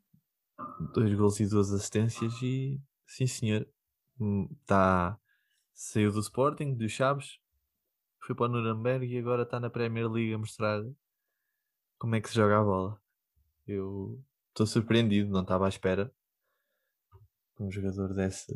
Dois 0.94 1.14
golos 1.14 1.40
e 1.40 1.48
duas 1.48 1.72
assistências 1.72 2.32
e 2.42 2.80
sim 3.06 3.26
senhor. 3.26 3.66
Hum, 4.20 4.48
Tá... 4.66 5.18
Saiu 5.72 6.10
do 6.12 6.18
Sporting, 6.18 6.74
do 6.74 6.88
Chaves, 6.88 7.38
foi 8.20 8.34
para 8.34 8.46
o 8.46 8.48
Nuremberg 8.48 9.06
e 9.06 9.16
agora 9.16 9.44
está 9.44 9.60
na 9.60 9.70
Premier 9.70 10.10
League 10.10 10.34
a 10.34 10.38
mostrar 10.38 10.82
como 11.98 12.16
é 12.16 12.20
que 12.20 12.28
se 12.28 12.34
joga 12.34 12.58
a 12.58 12.64
bola. 12.64 13.00
Eu 13.64 14.20
estou 14.48 14.66
surpreendido, 14.66 15.30
não 15.30 15.42
estava 15.42 15.66
à 15.66 15.68
espera 15.68 16.12
que 17.58 17.62
um 17.62 17.70
jogador 17.70 18.14
desse. 18.14 18.52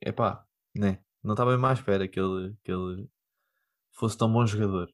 Epá, 0.00 0.46
né? 0.74 1.02
Não 1.22 1.34
estava 1.34 1.52
mesmo 1.52 1.66
à 1.66 1.72
espera 1.72 2.08
que 2.08 2.18
ele, 2.18 2.56
que 2.64 2.72
ele 2.72 3.08
fosse 3.92 4.16
tão 4.16 4.32
bom 4.32 4.44
jogador. 4.46 4.92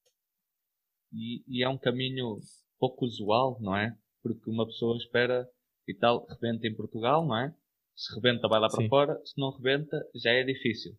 E, 1.12 1.42
e 1.46 1.64
é 1.64 1.68
um 1.68 1.78
caminho 1.78 2.38
pouco 2.78 3.04
usual, 3.04 3.58
não 3.60 3.76
é? 3.76 3.96
Porque 4.22 4.50
uma 4.50 4.66
pessoa 4.66 4.96
espera 4.96 5.48
e 5.86 5.94
tal, 5.94 6.26
rebenta 6.26 6.66
em 6.66 6.74
Portugal, 6.74 7.26
não 7.26 7.36
é? 7.36 7.54
Se 7.98 8.14
rebenta, 8.14 8.46
vai 8.46 8.60
lá 8.60 8.68
para 8.68 8.80
Sim. 8.82 8.88
fora. 8.88 9.20
Se 9.24 9.34
não 9.36 9.50
rebenta, 9.50 10.00
já 10.14 10.30
é 10.30 10.44
difícil. 10.44 10.96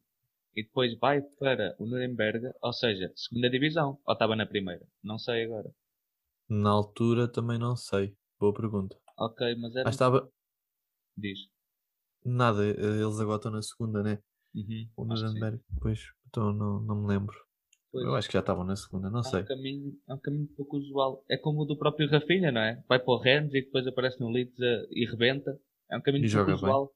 E 0.54 0.64
depois 0.64 0.98
vai 1.00 1.22
para 1.22 1.74
o 1.80 1.86
Nuremberg, 1.86 2.52
ou 2.62 2.74
seja, 2.74 3.10
segunda 3.16 3.50
divisão. 3.50 3.98
Ou 4.06 4.14
estava 4.14 4.36
na 4.36 4.46
primeira? 4.46 4.86
Não 5.02 5.18
sei 5.18 5.46
agora. 5.46 5.72
Na 6.50 6.72
altura 6.72 7.32
também 7.32 7.58
não 7.58 7.74
sei. 7.78 8.14
Boa 8.38 8.54
pergunta. 8.54 8.98
Ok, 9.18 9.56
mas 9.56 9.74
era. 9.76 9.86
Mas 9.86 9.96
estava. 9.96 10.30
Diz. 11.16 11.40
Nada, 12.26 12.66
eles 12.66 13.20
agora 13.22 13.38
estão 13.38 13.52
na 13.52 13.62
segunda, 13.62 14.04
né? 14.04 14.20
Uhum, 14.54 14.90
O. 14.98 15.06
Nuremberg, 15.06 15.62
pois, 15.80 16.02
então 16.28 16.52
não, 16.52 16.82
não 16.82 17.02
me 17.02 17.08
lembro. 17.08 17.38
Pois. 17.94 18.06
Eu 18.06 18.16
acho 18.16 18.28
que 18.28 18.34
já 18.34 18.40
estavam 18.42 18.66
na 18.66 18.76
segunda, 18.76 19.10
não 19.10 19.22
É 19.22 19.24
sei. 19.24 19.42
um, 19.42 19.46
caminho, 19.46 20.00
é 20.10 20.14
um 20.14 20.20
caminho 20.20 20.48
pouco 20.58 20.78
usual. 20.78 21.24
É 21.30 21.38
como 21.38 21.62
o 21.62 21.66
do 21.66 21.78
próprio 21.78 22.10
Rafinha, 22.10 22.52
não 22.52 22.62
é? 22.62 22.84
Vai 22.90 23.00
para 23.00 23.14
o 23.14 23.18
Rennes 23.20 23.54
e 23.54 23.62
depois 23.62 23.88
aparece 23.88 24.20
no 24.20 24.30
Leeds 24.30 24.60
eh, 24.60 24.86
e 24.92 25.06
rebenta. 25.06 25.58
É 25.92 25.98
um 25.98 26.02
caminho 26.02 26.30
pouco 26.32 26.46
bem. 26.46 26.56
usual. 26.56 26.94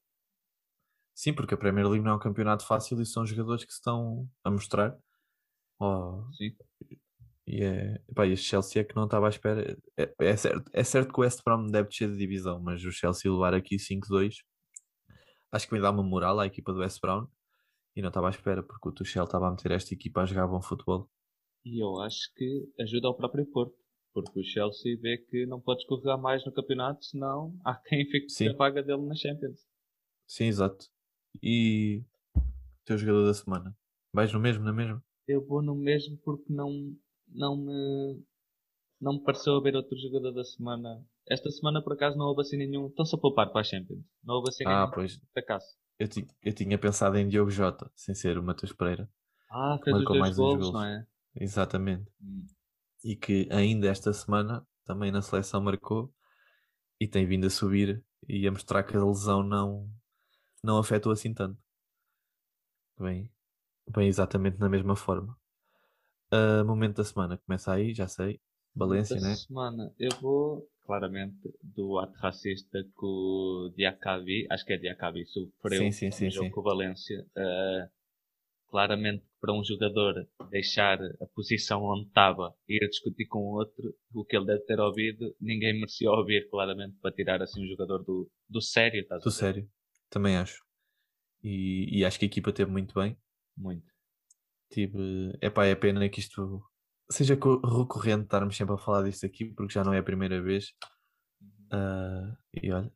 Sim, 1.15 1.34
porque 1.34 1.53
a 1.53 1.58
Premier 1.58 1.88
League 1.88 2.03
não 2.03 2.13
é 2.13 2.15
um 2.15 2.19
campeonato 2.19 2.65
fácil 2.65 2.99
e 3.01 3.06
são 3.06 3.25
jogadores 3.25 3.63
que 3.63 3.71
se 3.71 3.77
estão 3.77 4.27
a 4.43 4.49
mostrar. 4.49 4.97
Oh, 5.79 6.23
Sim. 6.34 6.56
e 7.45 7.63
é, 7.63 8.01
epá, 8.10 8.25
este 8.25 8.47
Chelsea 8.47 8.82
é 8.82 8.86
que 8.86 8.95
não 8.95 9.06
estava 9.06 9.27
à 9.27 9.29
espera. 9.29 9.77
É, 9.97 10.13
é 10.19 10.36
certo, 10.36 10.69
é 10.73 10.84
certo 10.84 11.13
que 11.13 11.19
o 11.19 11.23
West 11.23 11.41
Brom 11.43 11.67
deve 11.67 11.89
descer 11.89 12.10
de 12.10 12.17
divisão, 12.17 12.60
mas 12.60 12.84
o 12.84 12.91
Chelsea 12.91 13.32
levar 13.32 13.53
aqui 13.53 13.75
5-2 13.77 14.38
acho 15.53 15.67
que 15.67 15.71
vai 15.71 15.82
dar 15.82 15.91
uma 15.91 16.03
moral 16.03 16.39
à 16.39 16.47
equipa 16.47 16.73
do 16.73 16.79
West 16.79 16.99
Brom 16.99 17.27
e 17.95 18.01
não 18.01 18.10
estava 18.10 18.27
à 18.27 18.32
espera 18.32 18.63
porque 18.63 18.89
o 18.89 18.91
Tuchel 18.91 19.25
estava 19.25 19.47
a 19.47 19.51
meter 19.51 19.71
esta 19.71 19.93
equipa 19.93 20.21
a 20.21 20.25
jogar 20.25 20.47
bom 20.47 20.62
futebol. 20.62 21.08
E 21.63 21.82
eu 21.82 22.01
acho 22.01 22.34
que 22.36 22.67
ajuda 22.79 23.08
ao 23.08 23.15
próprio 23.15 23.45
Porto. 23.45 23.77
Porque 24.13 24.39
o 24.39 24.43
Chelsea 24.43 24.97
vê 24.99 25.17
que 25.17 25.45
não 25.45 25.60
pode 25.60 25.82
escorregar 25.82 26.19
mais 26.19 26.45
no 26.45 26.52
campeonato, 26.52 27.04
senão 27.04 27.56
há 27.65 27.76
quem 27.76 28.06
fique 28.06 28.30
Sim. 28.30 28.49
a 28.49 28.54
vaga 28.54 28.84
dele 28.84 29.02
na 29.02 29.15
Champions. 29.15 29.60
Sim, 30.28 30.45
exato. 30.45 30.88
E 31.41 32.04
teu 32.86 32.97
jogador 32.97 33.26
da 33.26 33.34
semana? 33.34 33.76
Vais 34.13 34.32
no 34.32 34.39
mesmo, 34.39 34.63
na 34.63 34.71
mesma? 34.73 35.04
Eu 35.28 35.43
vou 35.45 35.62
no 35.62 35.73
mesmo 35.76 36.17
porque 36.23 36.52
não, 36.54 36.95
não 37.28 37.58
me 37.58 38.21
não 39.02 39.13
me 39.13 39.23
pareceu 39.23 39.56
haver 39.56 39.76
outro 39.76 39.97
jogador 39.97 40.32
da 40.32 40.43
semana. 40.43 41.04
Esta 41.28 41.49
semana 41.49 41.82
por 41.82 41.93
acaso 41.93 42.17
não 42.17 42.26
houve 42.28 42.41
assim 42.41 42.58
nenhum. 42.58 42.88
Estão-se 42.88 43.15
a 43.15 43.19
poupar 43.19 43.52
para 43.52 43.62
a 43.62 43.63
Champions. 43.63 44.04
Não 44.23 44.36
houve 44.36 44.49
assim 44.49 44.63
Ah, 44.65 44.82
nenhum 44.82 44.91
pois. 44.91 45.17
por 45.17 45.39
acaso. 45.39 45.65
Eu, 45.99 46.08
ti- 46.08 46.28
eu 46.43 46.54
tinha 46.54 46.78
pensado 46.78 47.17
em 47.17 47.28
Diogo 47.28 47.49
Jota, 47.52 47.91
sem 47.95 48.13
ser 48.15 48.38
o 48.38 48.43
Matheus 48.43 48.73
Pereira. 48.73 49.10
Ah, 49.49 49.78
fez 49.84 49.95
os 49.97 50.04
dois 50.06 50.36
gols, 50.36 50.58
golos. 50.60 50.73
não 50.73 50.84
é? 50.86 51.06
Exatamente. 51.36 52.12
Hum. 52.21 52.45
E 53.04 53.16
que 53.16 53.48
ainda 53.52 53.88
esta 53.88 54.13
semana 54.13 54.66
também 54.86 55.12
na 55.12 55.22
seleção 55.22 55.62
marcou 55.62 56.13
e 57.00 57.08
tem 57.08 57.26
vindo 57.26 57.48
a 57.48 57.50
subir 57.50 58.04
e 58.28 58.48
a 58.48 58.52
mostrar 58.52 58.84
que 58.84 58.96
a 58.96 59.04
lesão 59.04 59.44
não, 59.44 59.89
não 60.63 60.78
afetou 60.78 61.12
assim 61.12 61.34
tanto. 61.34 61.62
Bem, 63.00 63.30
bem 63.89 64.08
exatamente 64.08 64.60
na 64.60 64.70
mesma 64.70 64.96
forma. 64.96 65.38
Ah, 66.34 66.63
momento 66.63 66.98
da 66.98 67.04
semana 67.04 67.38
começa 67.38 67.72
aí, 67.72 67.94
já 67.94 68.08
sei. 68.08 68.42
Valência, 68.76 69.20
né? 69.20 69.36
semana 69.36 69.94
eu 70.00 70.10
vou, 70.20 70.68
claramente, 70.84 71.38
do 71.62 72.00
ato 72.00 72.18
racista 72.18 72.84
que 72.84 73.06
o 73.06 73.72
Diacabi, 73.76 74.48
acho 74.50 74.66
que 74.66 74.74
é 74.74 74.78
Diacabi, 74.78 75.28
sofreu 75.28 75.84
Sim, 75.84 75.92
sim, 75.92 76.08
no 76.08 76.12
sim, 76.12 76.32
jogo 76.32 76.48
sim. 76.48 76.52
com 76.52 76.60
o 76.62 76.63
Valência. 76.63 77.24
Uh, 77.38 77.88
claramente, 78.73 79.23
para 79.41 79.53
um 79.53 79.63
jogador 79.63 80.15
deixar 80.51 80.99
a 81.21 81.25
posição 81.36 81.83
onde 81.83 82.07
estava 82.07 82.53
e 82.67 82.77
ir 82.83 82.89
discutir 82.89 83.27
com 83.27 83.39
o 83.39 83.57
outro, 83.59 83.95
o 84.13 84.25
que 84.25 84.36
ele 84.38 84.47
deve 84.47 84.65
ter 84.65 84.79
ouvido, 84.79 85.36
ninguém 85.39 85.73
merecia 85.75 86.09
ouvir, 86.12 86.49
claramente, 86.49 86.97
para 87.01 87.12
tirar 87.19 87.41
assim 87.43 87.63
um 87.63 87.67
jogador 87.69 87.99
do, 88.03 88.29
do 88.49 88.62
sério, 88.62 89.01
estás 89.01 89.21
a 89.21 89.25
Do 89.25 89.31
sério, 89.31 89.69
também 90.09 90.38
acho. 90.38 90.63
E, 91.43 91.99
e 91.99 92.05
acho 92.05 92.19
que 92.19 92.25
a 92.25 92.29
equipa 92.29 92.53
teve 92.53 92.71
muito 92.71 92.95
bem. 92.99 93.17
Muito. 93.57 93.86
Tive, 94.71 95.38
epá, 95.41 95.65
é 95.65 95.75
pena 95.75 96.09
que 96.09 96.19
isto 96.19 96.63
seja 97.09 97.38
co- 97.38 97.59
recorrente 97.62 98.23
estarmos 98.25 98.55
sempre 98.57 98.75
a 98.75 98.77
falar 98.77 99.03
disto 99.03 99.25
aqui, 99.25 99.45
porque 99.45 99.73
já 99.73 99.83
não 99.83 99.93
é 99.93 99.99
a 99.99 100.03
primeira 100.03 100.41
vez. 100.41 100.73
Ah, 101.71 102.38
e 102.53 102.71
olha, 102.71 102.91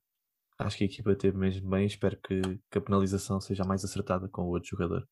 acho 0.59 0.77
que 0.77 0.85
a 0.85 0.87
equipa 0.87 1.15
teve 1.15 1.37
mesmo 1.37 1.69
bem. 1.69 1.85
Espero 1.87 2.17
que, 2.21 2.41
que 2.71 2.79
a 2.79 2.81
penalização 2.81 3.41
seja 3.41 3.65
mais 3.65 3.83
acertada 3.85 4.29
com 4.29 4.43
o 4.43 4.49
outro 4.49 4.69
jogador. 4.71 5.07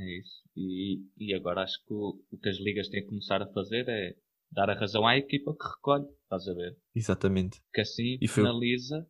É 0.00 0.18
isso. 0.18 0.42
E, 0.56 1.02
e 1.16 1.34
agora 1.34 1.62
acho 1.62 1.78
que 1.84 1.92
o, 1.92 2.22
o 2.30 2.38
que 2.38 2.48
as 2.48 2.56
ligas 2.58 2.88
têm 2.88 3.02
que 3.02 3.08
começar 3.08 3.42
a 3.42 3.52
fazer 3.52 3.88
é 3.88 4.16
dar 4.50 4.70
a 4.70 4.78
razão 4.78 5.06
à 5.06 5.16
equipa 5.16 5.52
que 5.54 5.68
recolhe, 5.76 6.06
estás 6.22 6.46
a 6.48 6.54
ver? 6.54 6.76
Exatamente. 6.94 7.60
Que 7.72 7.80
assim 7.80 8.18
E 8.20 8.28
foi 8.28 8.44
finaliza. 8.44 9.06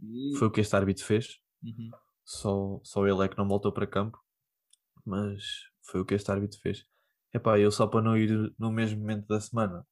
E... 0.00 0.36
Foi 0.38 0.48
o 0.48 0.50
que 0.50 0.60
este 0.60 0.76
árbitro 0.76 1.04
fez. 1.04 1.40
Uhum. 1.62 1.90
Só, 2.24 2.80
só 2.84 3.06
ele 3.06 3.24
é 3.24 3.28
que 3.28 3.38
não 3.38 3.48
voltou 3.48 3.72
para 3.72 3.86
campo. 3.86 4.18
Mas 5.04 5.42
foi 5.82 6.00
o 6.00 6.04
que 6.04 6.14
este 6.14 6.30
árbitro 6.30 6.60
fez. 6.60 6.84
Epá, 7.34 7.58
eu 7.58 7.70
só 7.70 7.86
para 7.86 8.02
não 8.02 8.16
ir 8.16 8.30
no 8.58 8.70
mesmo 8.70 9.00
momento 9.00 9.26
da 9.26 9.40
semana 9.40 9.86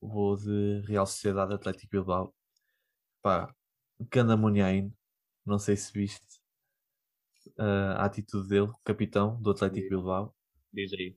vou 0.00 0.36
de 0.36 0.80
Real 0.86 1.06
Sociedade 1.06 1.54
Atlético 1.54 1.90
Bilbao. 1.90 2.34
Pá, 3.22 3.54
Ganda 4.10 4.36
Muniain, 4.36 4.94
não 5.44 5.58
sei 5.58 5.76
se 5.76 5.92
viste 5.92 6.39
ah, 7.58 8.02
a 8.02 8.04
atitude 8.04 8.48
dele, 8.48 8.70
capitão 8.84 9.40
do 9.40 9.50
Atlético. 9.50 9.88
Bilbao, 9.88 10.34
Diz 10.72 10.92
aí. 10.92 11.16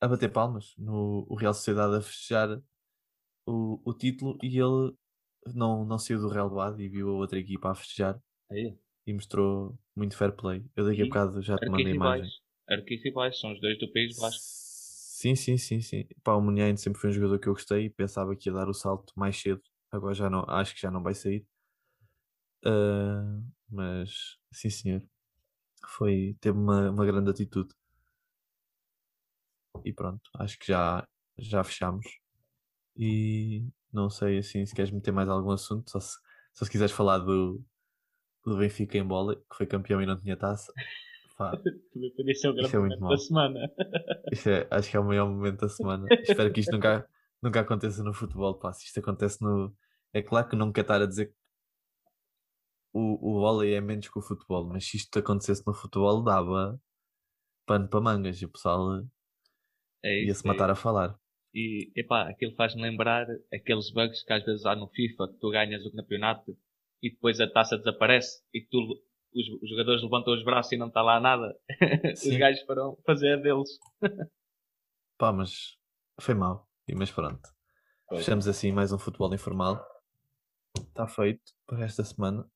a 0.00 0.08
bater 0.08 0.32
palmas 0.32 0.74
no 0.78 1.26
o 1.28 1.34
Real 1.34 1.54
Sociedade 1.54 1.96
a 1.96 2.00
festejar 2.00 2.62
o, 3.46 3.80
o 3.84 3.94
título 3.94 4.38
e 4.42 4.58
ele 4.58 4.94
não, 5.54 5.84
não 5.84 5.98
saiu 5.98 6.20
do 6.20 6.28
relevado 6.28 6.80
e 6.80 6.88
viu 6.88 7.10
a 7.10 7.14
outra 7.14 7.38
equipa 7.38 7.70
a 7.70 7.74
festejar 7.74 8.20
Aí. 8.50 8.76
e 9.06 9.12
mostrou 9.12 9.78
muito 9.94 10.16
fair 10.16 10.32
play. 10.32 10.64
Eu 10.74 10.84
daqui 10.84 11.02
a 11.02 11.04
bocado 11.06 11.42
já 11.42 11.56
te 11.56 11.68
mandei 11.68 11.92
a 11.92 11.96
imagem. 11.96 12.30
Arquirrivais, 12.68 13.38
são 13.38 13.52
os 13.52 13.60
dois 13.60 13.78
do 13.78 13.90
País 13.92 14.18
Basco. 14.18 14.42
Sim, 14.42 15.34
sim, 15.34 15.56
sim, 15.56 15.80
sim. 15.80 16.04
Pá, 16.22 16.34
o 16.34 16.40
Muniain 16.42 16.76
sempre 16.76 17.00
foi 17.00 17.10
um 17.10 17.12
jogador 17.12 17.38
que 17.38 17.48
eu 17.48 17.52
gostei 17.54 17.86
e 17.86 17.90
pensava 17.90 18.36
que 18.36 18.48
ia 18.48 18.52
dar 18.52 18.68
o 18.68 18.74
salto 18.74 19.12
mais 19.16 19.36
cedo. 19.36 19.62
Agora 19.90 20.14
já 20.14 20.28
não, 20.28 20.44
acho 20.48 20.74
que 20.74 20.80
já 20.80 20.90
não 20.90 21.02
vai 21.02 21.14
sair. 21.14 21.46
Ah, 22.64 23.40
mas 23.70 24.36
sim, 24.52 24.70
senhor. 24.70 25.02
Foi, 25.86 26.36
teve 26.40 26.58
uma, 26.58 26.90
uma 26.90 27.06
grande 27.06 27.30
atitude. 27.30 27.74
E 29.84 29.92
pronto, 29.92 30.30
acho 30.38 30.58
que 30.58 30.66
já, 30.66 31.06
já 31.38 31.62
fechamos. 31.62 32.06
E 32.96 33.64
não 33.92 34.08
sei 34.08 34.38
assim 34.38 34.64
se 34.64 34.74
queres 34.74 34.90
meter 34.90 35.12
mais 35.12 35.28
algum 35.28 35.50
assunto, 35.50 35.90
só 35.90 36.00
se, 36.00 36.16
só 36.54 36.64
se 36.64 36.70
quiseres 36.70 36.92
falar 36.92 37.18
do, 37.18 37.62
do 38.44 38.56
Benfica 38.56 38.96
em 38.96 39.04
bola, 39.04 39.36
que 39.36 39.56
foi 39.56 39.66
campeão 39.66 40.00
e 40.00 40.06
não 40.06 40.18
tinha 40.18 40.36
taça. 40.36 40.72
Também 41.92 42.10
podia 42.16 42.34
ser 42.34 42.48
o 42.48 42.54
grande 42.54 42.74
é 42.74 42.78
momento 42.78 43.00
mau. 43.00 43.10
da 43.10 43.18
semana. 43.18 43.60
Isto 44.32 44.48
é, 44.48 44.66
acho 44.70 44.90
que 44.90 44.96
é 44.96 45.00
o 45.00 45.04
maior 45.04 45.28
momento 45.28 45.60
da 45.60 45.68
semana. 45.68 46.06
Espero 46.10 46.50
que 46.50 46.60
isto 46.60 46.72
nunca, 46.72 47.06
nunca 47.42 47.60
aconteça 47.60 48.02
no 48.02 48.14
futebol. 48.14 48.54
Pá. 48.58 48.72
Se 48.72 48.86
isto 48.86 49.00
acontece 49.00 49.42
no. 49.42 49.74
É 50.14 50.22
claro 50.22 50.48
que 50.48 50.56
não 50.56 50.72
quero 50.72 50.84
estar 50.84 51.02
a 51.02 51.06
dizer 51.06 51.26
que 51.26 51.34
o, 52.96 53.18
o 53.20 53.40
vôlei 53.40 53.74
é 53.74 53.80
menos 53.80 54.08
que 54.08 54.18
o 54.18 54.22
futebol, 54.22 54.66
mas 54.66 54.86
se 54.88 54.96
isto 54.96 55.18
acontecesse 55.18 55.62
no 55.66 55.74
futebol, 55.74 56.22
dava 56.22 56.80
pano 57.66 57.88
para 57.88 58.00
mangas 58.00 58.40
e 58.40 58.46
o 58.46 58.48
pessoal 58.50 59.02
É 60.02 60.24
ia-se 60.24 60.46
é 60.46 60.48
matar 60.48 60.70
a 60.70 60.74
falar. 60.74 61.18
E, 61.52 61.92
epá, 61.94 62.28
aquilo 62.28 62.54
faz-me 62.54 62.82
lembrar 62.82 63.26
aqueles 63.52 63.90
bugs 63.90 64.22
que 64.22 64.32
às 64.32 64.44
vezes 64.44 64.64
há 64.64 64.74
no 64.74 64.88
FIFA, 64.88 65.28
que 65.28 65.38
tu 65.38 65.50
ganhas 65.50 65.84
o 65.84 65.92
campeonato 65.92 66.56
e 67.02 67.10
depois 67.10 67.38
a 67.38 67.50
taça 67.50 67.76
desaparece 67.76 68.42
e 68.54 68.62
tu, 68.62 68.78
os, 69.34 69.62
os 69.62 69.68
jogadores 69.68 70.02
levantam 70.02 70.32
os 70.32 70.42
braços 70.42 70.72
e 70.72 70.78
não 70.78 70.88
está 70.88 71.02
lá 71.02 71.20
nada. 71.20 71.54
os 72.14 72.36
gajos 72.36 72.62
foram 72.62 72.96
fazer 73.04 73.34
a 73.34 73.36
deles. 73.36 73.78
Pá, 75.18 75.32
mas 75.32 75.76
foi 76.20 76.34
mal. 76.34 76.66
E, 76.88 76.94
mas 76.94 77.10
pronto. 77.10 77.46
Pois. 78.08 78.20
Fechamos 78.20 78.48
assim 78.48 78.72
mais 78.72 78.90
um 78.90 78.98
futebol 78.98 79.34
informal. 79.34 79.84
Está 80.76 81.06
feito 81.06 81.42
para 81.66 81.84
esta 81.84 82.04
semana. 82.04 82.48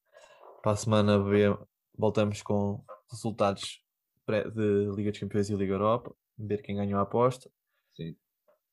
Para 0.63 0.73
a 0.73 0.77
semana 0.77 1.19
B, 1.19 1.57
voltamos 1.97 2.43
com 2.43 2.85
resultados 3.11 3.83
de 4.29 4.95
Liga 4.95 5.11
dos 5.11 5.19
Campeões 5.19 5.49
e 5.49 5.57
Liga 5.57 5.73
Europa. 5.73 6.15
Ver 6.39 6.61
quem 6.63 6.77
ganhou 6.77 6.99
a 7.01 7.03
aposta. 7.03 7.51
Sim. 7.97 8.15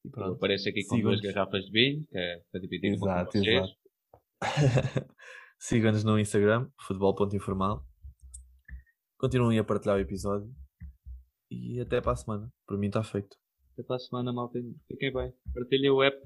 E 0.06 0.10
pronto. 0.10 0.36
apareço 0.36 0.68
aqui 0.70 0.86
com 0.86 1.00
duas 1.00 1.22
garrafas 1.22 1.66
de 1.66 1.72
vinho, 1.72 2.06
que 2.08 2.18
é 2.18 2.42
para 2.52 2.62
dividir 2.62 3.00
pouco 3.00 3.06
com 3.06 3.12
Exato, 3.12 3.32
vocês. 3.32 3.48
exato. 3.48 3.78
Sigam-nos 5.60 6.04
no 6.04 6.20
Instagram, 6.20 6.70
futebol.informal. 6.82 7.84
Continuem 9.18 9.58
a 9.58 9.64
partilhar 9.64 9.98
o 9.98 10.02
episódio. 10.02 10.54
E 11.50 11.80
até 11.80 12.02
para 12.02 12.12
a 12.12 12.16
semana. 12.16 12.52
Por 12.68 12.78
mim 12.78 12.88
está 12.88 13.02
feito. 13.04 13.36
Até 13.74 13.84
para 13.84 13.96
a 13.96 14.00
semana, 14.00 14.34
malta. 14.34 14.60
Fiquem 14.88 15.12
bem. 15.14 15.34
Partilhem 15.54 15.90
o 15.90 16.04
app. 16.04 16.18